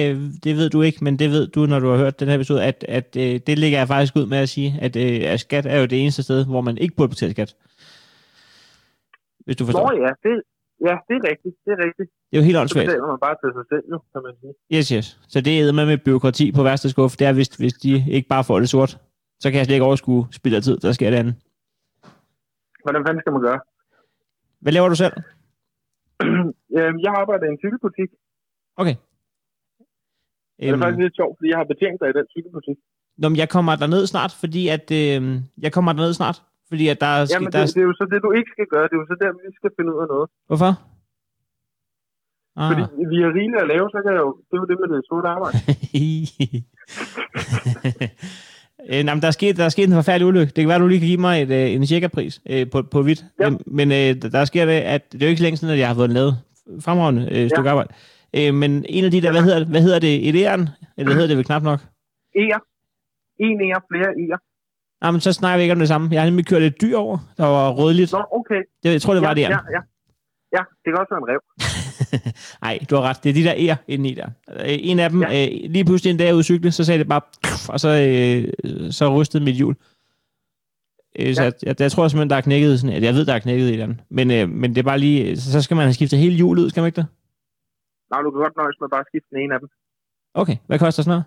[0.44, 2.64] det ved du ikke, men det ved du, når du har hørt den her episode,
[2.64, 5.66] at, at øh, det ligger jeg faktisk ud med at sige, at, øh, at skat
[5.66, 7.56] er jo det eneste sted, hvor man ikke burde betale skat.
[9.44, 9.90] Hvis du forstår.
[9.90, 10.42] Nå ja, det,
[10.88, 12.08] ja, det er rigtigt, det er rigtigt.
[12.30, 12.86] Det er jo helt åndssvagt.
[12.86, 14.54] betaler man bare til sig selv, jo, kan man sige.
[14.76, 15.18] Yes, yes.
[15.28, 17.16] Så det er med med byråkrati på værste skuffe.
[17.16, 18.98] Det er, hvis, hvis de ikke bare får det sort,
[19.40, 21.34] så kan jeg slet ikke overskue spild af tid, der sker det andet.
[22.82, 23.60] Hvordan fanden skal man gøre?
[24.60, 25.12] Hvad laver du selv?
[26.76, 28.10] Øhm, jeg arbejder i en cykelbutik.
[28.82, 28.96] Okay.
[30.58, 32.78] Det er Øhm, faktisk lidt sjovt, fordi jeg har betjent dig i den cykelbutik.
[33.20, 34.86] nå, men jeg kommer derned snart, fordi at...
[35.00, 35.20] Øh,
[35.64, 36.36] jeg kommer derned snart,
[36.70, 37.20] fordi at der er...
[37.34, 38.84] Jamen, der er det, det, er jo så det, du ikke skal gøre.
[38.88, 40.26] Det er jo så der, vi skal finde ud af noget.
[40.50, 40.72] Hvorfor?
[42.56, 42.68] Ah.
[42.70, 44.30] Fordi vi har rigeligt at lave, så kan jeg jo...
[44.48, 45.56] Det er jo det med det sorte arbejde.
[48.92, 50.52] øh, nej, der, er sket, der er sket en forfærdelig ulykke.
[50.54, 53.02] Det kan være, du lige kan give mig et, øh, en cirka-pris øh, på, på
[53.02, 53.24] hvidt.
[53.40, 53.46] Ja.
[53.50, 55.74] Øh, men øh, der, der sker det, at det er jo ikke så længe siden,
[55.74, 56.34] at jeg har fået lavet
[56.80, 57.92] fremragende øh, stykke arbejde.
[58.36, 60.68] Øh, men en af de der, hvad hedder, hvad hedder det, et æren?
[60.98, 61.80] Eller hedder det vel knap nok?
[62.38, 62.60] E'er.
[63.40, 64.38] En e'er, flere e'er.
[65.00, 66.08] Nej, men så snakker vi ikke om det samme.
[66.12, 68.12] Jeg har nemlig kørt et dyr over, der var rødligt.
[68.12, 68.62] Nå, okay.
[68.82, 69.80] Det, jeg tror, det var ja, det ja, ja.
[70.56, 71.40] Ja, det kan også være en rev.
[72.64, 73.24] Nej, du har ret.
[73.24, 74.26] Det er de der ære indeni der.
[74.50, 75.28] Øh, En af dem, ja.
[75.30, 75.46] Ja.
[75.46, 77.20] øh, lige pludselig en dag ude at cykle, så sagde det bare,
[77.68, 79.74] og så, øh, så rystede mit hjul.
[81.18, 81.44] Øh, så Ja.
[81.46, 83.78] jeg, jeg, jeg tror simpelthen, der er knækket sådan, jeg ved, der er knækket i
[83.82, 83.92] den.
[84.16, 86.70] Men, øh, men det er bare lige, så, så skal man have skiftet hele hjulet
[86.70, 87.06] skal man ikke det?
[88.10, 89.68] Nej, du kan godt nøjes med bare at skifte den ene af dem.
[90.34, 91.24] Okay, hvad koster sådan noget?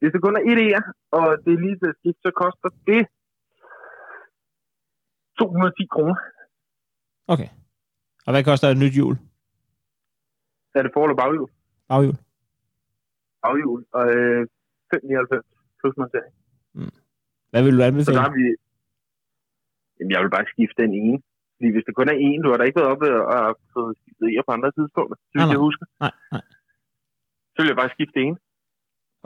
[0.00, 0.84] Hvis det kun er et e'er,
[1.16, 3.02] og det er lige til at skifte, så koster det
[5.38, 6.16] 210 kroner.
[7.32, 7.48] Okay.
[8.26, 9.14] Og hvad koster et nyt hjul?
[10.74, 11.50] Er det for- eller baghjul?
[11.88, 12.16] Baghjul.
[13.42, 13.80] Baghjul.
[13.98, 14.46] Og øh,
[14.90, 15.46] 599
[15.80, 16.32] plus montering.
[17.50, 18.16] Hvad vil du Så anbefale?
[18.18, 18.44] der har vi...
[19.96, 21.18] Jamen, jeg vil bare skifte den ene.
[21.56, 23.40] Fordi hvis det kun er en, du har da ikke været oppe og
[23.74, 25.84] fået skiftet e'er på andre tidspunkter, så vidt jeg husker.
[26.04, 26.42] Nej, nej.
[27.54, 28.36] Så vil jeg bare skifte ene.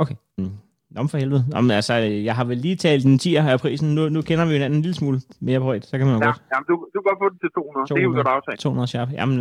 [0.02, 0.16] Okay.
[0.38, 0.54] Mm.
[0.94, 1.44] Nå, men for helvede.
[1.54, 1.94] Jamen, altså,
[2.28, 3.88] jeg har vel lige talt en 10'er af prisen.
[3.96, 5.18] Nu, nu kender vi hinanden en lille smule
[5.48, 5.84] mere på et.
[5.90, 6.42] Så kan man jo Ja, godt.
[6.52, 7.86] jamen, du, du kan godt få det til 200.
[7.86, 7.94] 200.
[7.96, 8.56] Det kan vi godt aftale.
[8.56, 9.08] 200 sharp.
[9.18, 9.34] Jamen,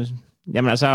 [0.56, 0.90] jamen altså,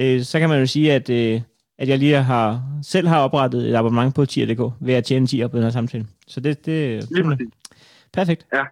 [0.00, 1.34] øh, så kan man jo sige, at, øh,
[1.80, 5.48] at jeg lige har, selv har oprettet et abonnement på tier.dk ved at tjene 10
[5.48, 6.06] på den her samtale.
[6.26, 7.48] Så det, det Lige præcis.
[8.12, 8.46] perfekt.
[8.54, 8.64] Ja.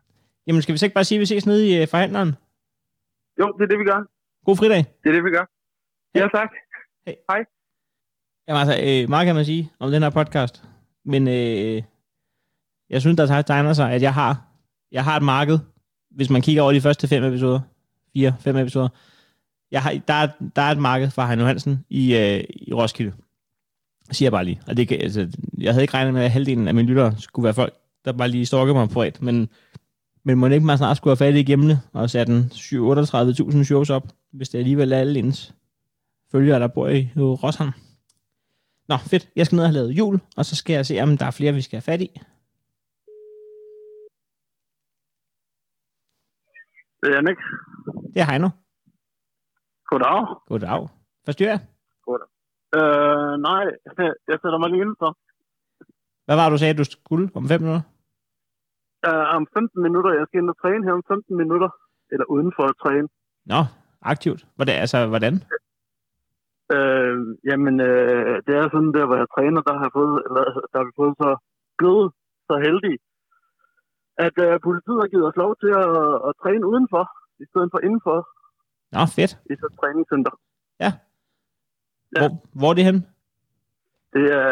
[0.47, 2.35] Jamen, skal vi så ikke bare sige, at vi ses nede i øh, forhandleren?
[3.41, 4.01] Jo, det er det, vi gør.
[4.45, 4.79] God fridag.
[5.03, 5.45] Det er det, vi gør.
[6.15, 6.51] Ja, tak.
[8.49, 10.65] Jamen altså, øh, meget kan man sige om den her podcast.
[11.05, 11.83] Men øh,
[12.91, 14.43] jeg synes, der tegner sig, at jeg har,
[14.93, 15.59] jeg har et marked,
[16.11, 17.61] hvis man kigger over de første fem episoder,
[18.13, 18.89] fire, fem episoder.
[19.71, 22.45] Jeg har, der, er, der er et marked for Heino Hansen i, øh,
[22.79, 23.13] Roskilde.
[24.11, 24.61] Siger jeg bare lige.
[24.67, 27.45] Og det, kan- altså, jeg havde ikke regnet med, at halvdelen af mine lyttere skulle
[27.45, 27.75] være folk,
[28.05, 29.23] der bare lige stalker mig på et.
[29.23, 29.49] Men,
[30.25, 33.91] men må ikke man snart skulle have fat i gemmene og sætte den 38.000 shows
[33.91, 35.55] op, hvis det alligevel er alle ens
[36.33, 37.71] følgere, der bor i Roshavn.
[38.89, 39.29] Nå, fedt.
[39.37, 41.31] Jeg skal ned og have lavet jul, og så skal jeg se, om der er
[41.31, 42.11] flere, vi skal have fat i.
[47.03, 47.37] Det er Jannik.
[48.15, 48.49] Det er Heino.
[49.91, 50.27] Goddag.
[50.49, 50.89] Goddag.
[51.25, 51.61] Forstyrrer jeg?
[52.79, 53.65] Øh, nej,
[54.31, 55.11] jeg sætter mig lige indenfor.
[56.27, 57.83] Hvad var det, du sagde, du skulle om 5 minutter?
[59.09, 60.11] Uh, om 15 minutter.
[60.19, 61.71] Jeg skal ind og træne her om 15 minutter.
[62.13, 63.09] Eller udenfor at træne.
[63.53, 63.61] Nå,
[64.03, 64.41] aktivt.
[64.57, 65.35] Hvordan, altså, hvordan?
[66.77, 67.17] Øh,
[67.51, 70.87] jamen, øh, det er sådan der, hvor jeg træner, der har, fået, eller, der har
[70.89, 71.31] vi fået så
[71.79, 72.07] blevet
[72.49, 72.99] så heldige,
[74.27, 75.91] at øh, politiet har givet os lov til at,
[76.29, 77.05] at træne udenfor,
[77.43, 78.19] i stedet for indenfor
[78.95, 79.33] Nå, fedt.
[79.53, 80.35] i så træningscenter.
[80.85, 80.91] Ja.
[82.11, 82.29] Hvor,
[82.59, 83.07] hvor er det hen?
[84.15, 84.51] Det er,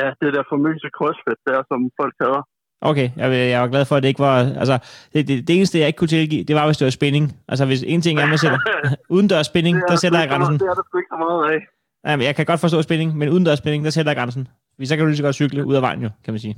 [0.00, 2.42] ja, det der famøse crossfit der, som folk hader.
[2.80, 4.38] Okay, jeg, jeg var glad for, at det ikke var...
[4.62, 4.78] Altså,
[5.12, 7.24] det, det, det eneste, jeg ikke kunne tilgive, det var, hvis det var spænding.
[7.48, 8.58] Altså, hvis en ting er, man sætter
[9.14, 10.54] udendørs spænding, er der sætter jeg grænsen.
[10.54, 11.58] Det er der ikke så meget af.
[12.04, 14.48] Nej, men jeg kan godt forstå spænding, men udendørs spænding, der sætter jeg grænsen.
[14.74, 16.54] Fordi så kan du lige så godt cykle ud af vejen jo, kan man sige.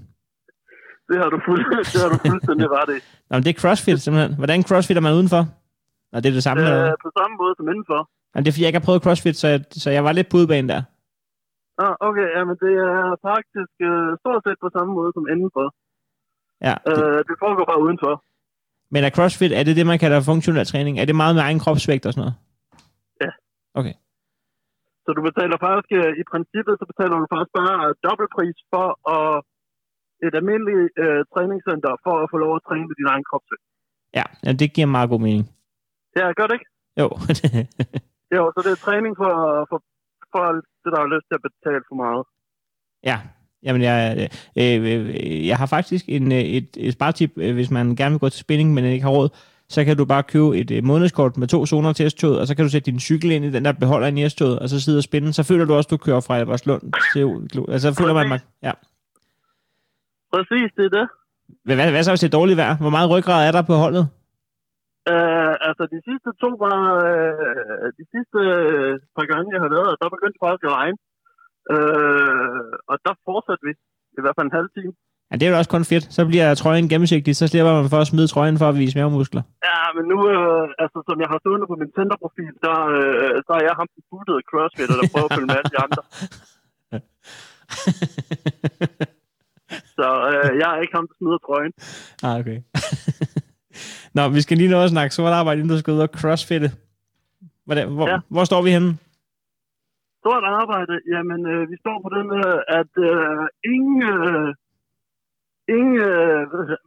[1.08, 2.98] Det har du, fuld, det har du fuldstændig ret i.
[3.30, 4.32] Nå, men det er crossfit simpelthen.
[4.40, 5.42] Hvordan crossfit er man udenfor?
[6.12, 6.62] Nå, det er det samme.
[6.62, 6.84] eller?
[6.84, 8.00] Øh, på samme måde som indenfor.
[8.36, 10.28] Jamen, det er fordi, jeg ikke har prøvet crossfit, så jeg, så jeg var lidt
[10.30, 10.82] på udebane der.
[11.84, 15.66] Ah, okay, ja, men det er faktisk øh, stort set på samme måde som indenfor.
[16.66, 16.74] Ja.
[16.86, 18.14] Det, Øh, det foregår bare udenfor.
[18.92, 20.94] men er CrossFit, er det det, man kalder funktionel træning?
[21.00, 22.36] Er det meget med egen kropsvægt og sådan noget?
[25.06, 29.28] Så du betaler faktisk, øh, i princippet, så betaler du faktisk bare dobbeltpris for at
[30.26, 33.64] et almindeligt øh, træningscenter for at få lov at træne med din egen kropsvægt.
[34.18, 35.44] Ja, ja det giver meget god mening.
[36.18, 36.68] Ja, gør det ikke?
[37.00, 37.08] Jo.
[38.36, 39.32] Jo, så det er træning for,
[39.70, 39.78] for,
[40.82, 42.22] det, der har lyst til at betale for meget.
[43.10, 43.18] ja.
[43.62, 47.96] Jamen, jeg, øh, øh, jeg har faktisk en, øh, et, et spartip, øh, hvis man
[47.96, 49.28] gerne vil gå til spinning, men ikke har råd,
[49.68, 52.56] så kan du bare købe et øh, månedskort med to zoner til S-toget, og så
[52.56, 54.98] kan du sætte din cykel ind i den der beholder i S-toget, og så sidde
[54.98, 55.32] og spinde.
[55.32, 56.82] Så føler du også, du kører fra Albertslund
[57.12, 57.22] til
[57.72, 58.72] Altså, så føler man, man ja.
[60.34, 61.08] Præcis, det er det.
[61.64, 62.76] Hvad, hvad, hvad så, hvis det er dårligt vejr?
[62.76, 64.08] Hvor meget ryggrad er der på holdet?
[65.14, 66.80] Uh, altså, de sidste to var...
[67.06, 70.98] Uh, de sidste uh, par gange, jeg har været, der begyndte det faktisk at regne.
[71.74, 73.72] Uh, og der fortsatte vi.
[74.18, 74.92] I hvert fald en halv time.
[75.28, 76.04] Ja, det er jo også kun fedt.
[76.16, 79.42] Så bliver trøjen gennemsigtig, så slipper man for at smide trøjen for at vise mavemuskler.
[79.68, 83.52] Ja, men nu, uh, altså, som jeg har stående på min Tinder-profil, der, uh, så
[83.58, 86.02] er jeg ham, den buttede crossfitter, der prøver at følge med alle de andre.
[89.96, 91.72] Så uh, jeg er ikke ham, der smider trøjen.
[92.26, 92.58] ah, okay.
[94.14, 96.68] Nå, vi skal lige nå at snakke sort arbejde, inden du skal ud og crossfitte.
[97.66, 98.18] Hvordan, hvor, ja.
[98.34, 98.90] Hvor står vi henne?
[100.22, 100.94] Stort arbejde.
[101.14, 103.42] Jamen, øh, vi står på den, øh, at øh,
[103.74, 104.48] ingen, øh,
[105.76, 106.40] ingen øh,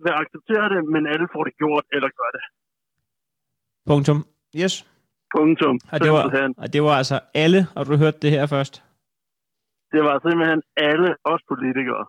[0.04, 2.44] vil acceptere det, men alle får det gjort, eller gør det.
[3.90, 4.20] Punktum.
[4.62, 4.74] Yes.
[5.38, 5.76] Punktum.
[5.92, 6.24] Og det, var,
[6.58, 8.84] og det var altså alle, og du hørte det her først.
[9.92, 12.06] det var simpelthen alle os politikere.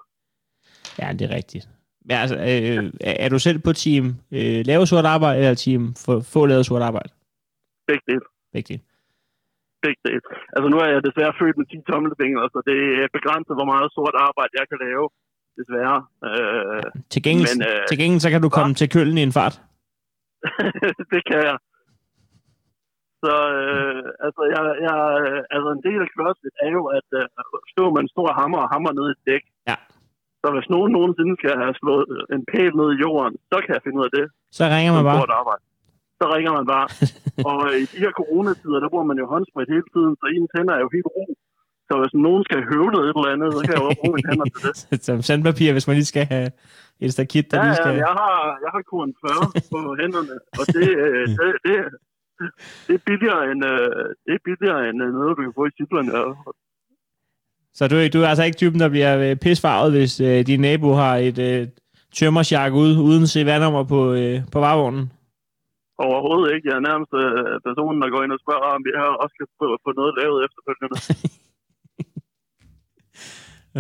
[1.01, 1.69] Ja, det er rigtigt.
[2.07, 2.85] Men altså, øh,
[3.25, 4.05] er du selv på team
[4.37, 7.11] øh, lave sort arbejde, eller team få, få lavet sort arbejde?
[7.89, 8.25] Begge dele.
[8.55, 8.83] Begge dele.
[9.85, 10.23] Begge dele.
[10.55, 13.89] Altså, nu er jeg desværre født med 10 tommelfingre, så det er begrænset, hvor meget
[13.97, 15.05] sort arbejde jeg kan lave.
[15.59, 15.99] Desværre.
[16.29, 16.83] Øh,
[17.13, 19.37] Til gengæld, Men, øh, øh, til gengæld så kan du komme til køllen i en
[19.39, 19.57] fart.
[21.13, 21.59] det kan jeg.
[23.25, 27.25] Så øh, altså, jeg, jeg, øh, altså, en del af CrossFit er jo at øh,
[27.73, 29.45] stå med en stor hammer og hammer ned i et dæk.
[29.71, 29.77] Ja.
[30.43, 33.83] Så hvis nogen nogensinde skal have slået en pæl ned i jorden, så kan jeg
[33.85, 34.27] finde ud af det.
[34.59, 35.19] Så ringer man bare.
[35.43, 35.63] arbejde.
[36.21, 36.87] Så ringer man bare.
[37.51, 40.51] og øh, i de her coronatider, der bruger man jo håndsprit hele tiden, så ens
[40.57, 41.25] hænder er jo helt ro.
[41.89, 44.47] Så hvis nogen skal høvle et eller andet, så kan jeg jo bruge mine hænder
[44.55, 45.01] til det.
[45.09, 46.49] Som sandpapir, hvis man lige skal have
[47.05, 47.95] et stakit, der Ja, lige ja, skal...
[48.07, 51.77] jeg har, jeg har kun 40 på hænderne, og det, øh, det, det,
[52.87, 55.73] det er billigere end, øh, det er billigere end øh, noget, du kan få i
[55.81, 56.11] cyklerne.
[56.25, 56.37] Og-
[57.75, 60.61] Så du, er- du er altså ikke typen, der bliver øh, pisfarvet, hvis øh, din
[60.61, 61.69] nabo har et øh,
[62.17, 65.13] tømmersjak ude, uden CVR-nummer på, øh, på varevognen?
[66.09, 66.67] Overhovedet ikke.
[66.71, 69.49] Jeg er nærmest øh, personen, der går ind og spørger, om vi her også skal
[69.61, 70.97] få, få noget lavet efterfølgende.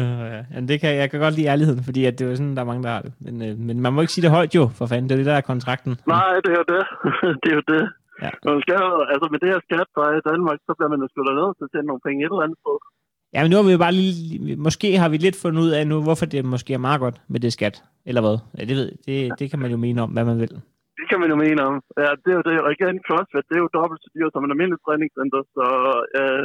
[0.00, 0.40] Uh, ja.
[0.52, 2.70] Jamen, det kan, jeg kan godt lide ærligheden, fordi at det er sådan, der er
[2.72, 3.12] mange, der har det.
[3.26, 5.06] Men, øh, men man må ikke sige det højt jo, for fanden.
[5.08, 5.92] Det er det, der er kontrakten.
[6.16, 6.82] Nej, det er jo det.
[7.42, 7.82] det er jo det.
[8.24, 8.30] Ja.
[8.48, 8.80] Man skal,
[9.12, 11.54] altså med det her skat, der er i Danmark, så bliver man jo da nødt
[11.58, 12.76] til at tjene nogle penge et eller andet sted.
[13.34, 14.56] Ja, men nu har vi jo bare lige...
[14.66, 17.40] Måske har vi lidt fundet ud af nu, hvorfor det måske er meget godt med
[17.40, 17.76] det skat.
[18.08, 18.36] Eller hvad?
[18.58, 20.54] Ja, det, ved, det, det kan man jo mene om, hvad man vil.
[21.00, 21.76] Det kan man jo mene om.
[22.02, 22.56] Ja, det er jo det.
[22.64, 25.66] Og igen, CrossFit, det er jo dobbelt så dyrt som en almindelig træningscenter, så
[26.18, 26.44] øh,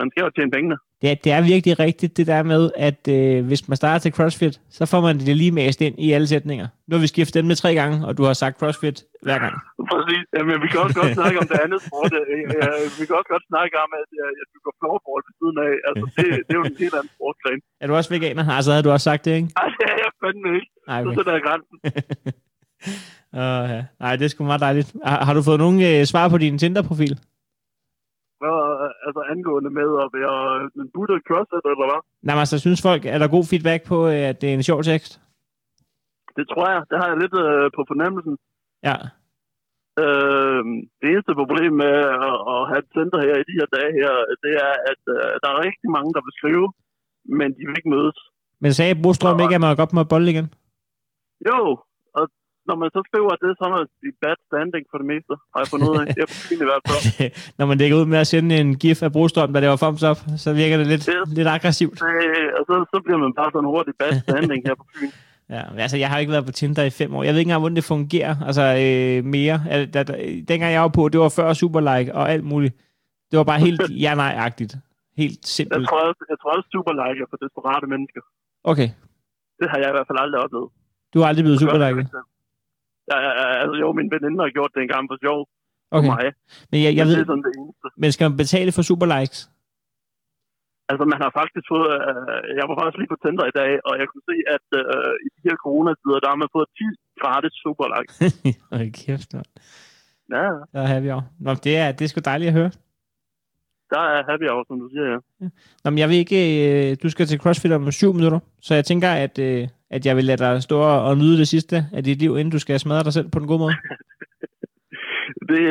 [0.00, 0.76] man skal jo tjene pengene.
[1.02, 4.12] Det er, det er virkelig rigtigt, det der med, at øh, hvis man starter til
[4.16, 6.66] CrossFit, så får man det lige mast ind i alle sætninger.
[6.88, 9.54] Nu har vi skiftet den med tre gange, og du har sagt CrossFit hver gang.
[9.92, 10.24] Præcis.
[10.36, 12.12] Jamen, vi kan også godt snakke om det andet sport.
[12.20, 15.34] Øh, Ja, vi kan også godt snakke om, at, øh, at du går floorball ved
[15.40, 15.72] siden af.
[15.88, 17.60] Altså, det, det er jo en helt anden sportsgren.
[17.82, 18.42] Er du også veganer?
[18.58, 19.48] Altså, havde du også sagt det, ikke?
[19.62, 20.70] Ej, det er jeg fandme ikke.
[20.90, 21.16] Nej, Så okay.
[21.18, 21.76] sætter jeg grænsen.
[23.32, 23.38] Uh,
[23.74, 23.84] ja.
[24.00, 24.94] Nej, det er sgu meget dejligt.
[25.04, 27.18] Har, har du fået nogen øh, svar på din Tinder-profil?
[28.40, 28.58] Hvad,
[29.06, 30.36] altså angående med at være
[30.80, 32.00] en buttet CrossFit, eller hvad?
[32.26, 34.68] Nej, men altså, synes folk, er der god feedback på, øh, at det er en
[34.70, 35.12] sjov tekst?
[36.36, 36.80] Det tror jeg.
[36.90, 38.34] Det har jeg lidt øh, på fornemmelsen.
[38.88, 38.96] Ja.
[40.02, 40.62] Øh,
[41.00, 41.94] det eneste problem med
[42.28, 44.12] at, at have et center her i de her dage her,
[44.44, 46.66] det er, at øh, der er rigtig mange, der vil skrive,
[47.38, 48.18] men de vil ikke mødes.
[48.62, 50.48] Men sagde Brostrøm ikke, at man godt må bolle igen?
[51.48, 51.58] Jo,
[52.70, 55.58] når man så skriver det, så er man i bad standing for det meste, har
[55.62, 56.04] jeg fundet ud af.
[56.20, 56.26] Jeg
[56.60, 57.02] er i hvert fald.
[57.58, 60.18] Når man dækker ud med at sende en gif af Brostrøm, der laver thumbs up,
[60.44, 61.12] så virker det lidt, Ja.
[61.38, 61.98] lidt aggressivt.
[62.02, 65.10] Øh, og så, så bliver man bare sådan hurtigt bad standing her på Fyn.
[65.56, 67.22] Ja, altså, jeg har ikke været på Tinder i fem år.
[67.26, 68.34] Jeg ved ikke engang, hvordan det fungerer.
[68.48, 69.56] Altså, øh, mere.
[69.72, 70.14] Altså, der, der,
[70.50, 72.74] dengang jeg var på, det var før Superlike og alt muligt.
[73.30, 74.72] Det var bare helt ja-nej-agtigt.
[75.22, 75.88] Helt Jeg simpelt.
[75.88, 78.20] tror også, jeg tror også super like er for desperate mennesker.
[78.72, 78.88] Okay.
[79.60, 80.68] Det har jeg i hvert fald aldrig oplevet.
[81.14, 82.00] Du har aldrig blevet Superlike.
[83.10, 83.16] Ja,
[83.62, 85.38] altså jo, min veninde har gjort det en gang for sjov
[85.92, 86.10] for Okay.
[86.14, 86.24] mig.
[86.70, 87.86] Men jeg, jeg Men ved, det er sådan det eneste.
[88.02, 89.38] men skal man betale for Superlikes?
[90.90, 91.88] Altså, man har faktisk fået...
[92.08, 95.12] Øh, jeg var faktisk lige på Tinder i dag, og jeg kunne se, at øh,
[95.26, 96.84] i de her coronatider, der har man fået 10
[97.22, 98.06] gratis superlak.
[98.72, 99.48] Hold kæft, mand.
[100.36, 101.24] Ja, Der er happy hour.
[101.46, 102.70] Nå, det er, det er sgu dejligt at høre.
[103.90, 105.18] Der er happy hour, som du siger, ja.
[105.84, 106.38] Nå, men jeg vil ikke...
[106.90, 110.16] Øh, du skal til CrossFit om syv minutter, så jeg tænker, at, øh, at jeg
[110.16, 113.04] vil lade dig stå og nyde det sidste af dit liv, inden du skal smadre
[113.04, 113.74] dig selv på en god måde.
[115.48, 115.62] Det,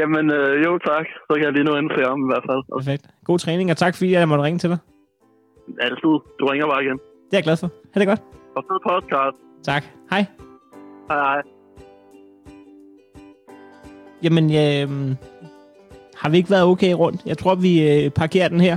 [0.00, 1.06] jamen, øh, jo tak.
[1.26, 2.62] Så kan jeg lige nå ind til ham i hvert fald.
[2.78, 3.04] Perfekt.
[3.24, 4.78] God træning, og tak fordi jeg måtte ringe til dig.
[5.80, 6.14] altid.
[6.40, 6.98] Du ringer bare igen.
[6.98, 7.70] Det er jeg glad for.
[7.94, 8.22] Ha' det godt.
[8.56, 9.36] Og fed podcast.
[9.62, 9.84] Tak.
[10.10, 10.24] Hej.
[11.10, 11.42] Hej, hej.
[14.22, 15.16] Jamen, øh,
[16.18, 17.20] har vi ikke været okay rundt?
[17.26, 18.76] Jeg tror, vi øh, parkerer den her.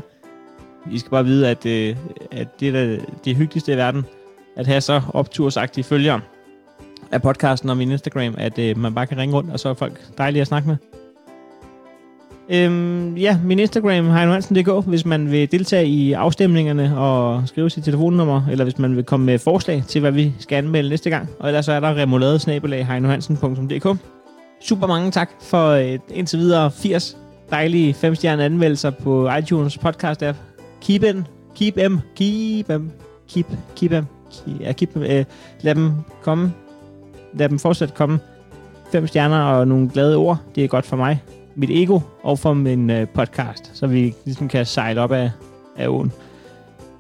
[0.91, 1.95] I skal bare vide, at, øh,
[2.31, 4.05] at det er det hyggeligste i verden,
[4.55, 6.21] at have så optursagtige følgere
[7.11, 9.73] af podcasten og min Instagram, at øh, man bare kan ringe rundt, og så er
[9.73, 10.77] folk dejlige at snakke med.
[12.49, 18.41] Øhm, ja, min Instagram, heinohansen.dk, hvis man vil deltage i afstemningerne og skrive sit telefonnummer,
[18.51, 21.29] eller hvis man vil komme med forslag til, hvad vi skal anmelde næste gang.
[21.39, 22.85] Og ellers så er der remoladesnabelag
[24.61, 27.17] Super mange tak for øh, indtil videre 80
[27.51, 30.37] dejlige femstjerne anmeldelser på iTunes podcast app.
[30.81, 32.91] Keep in, keep em, keep em,
[33.33, 33.45] keep,
[33.75, 35.25] keep em, keep, ja, keep, øh,
[35.61, 35.91] lad dem
[36.21, 36.53] komme,
[37.33, 38.19] lad dem fortsat komme.
[38.91, 41.23] Fem stjerner og nogle glade ord, det er godt for mig,
[41.55, 45.31] mit ego og for min øh, podcast, så vi ligesom kan sejle op af,
[45.77, 46.11] af åen.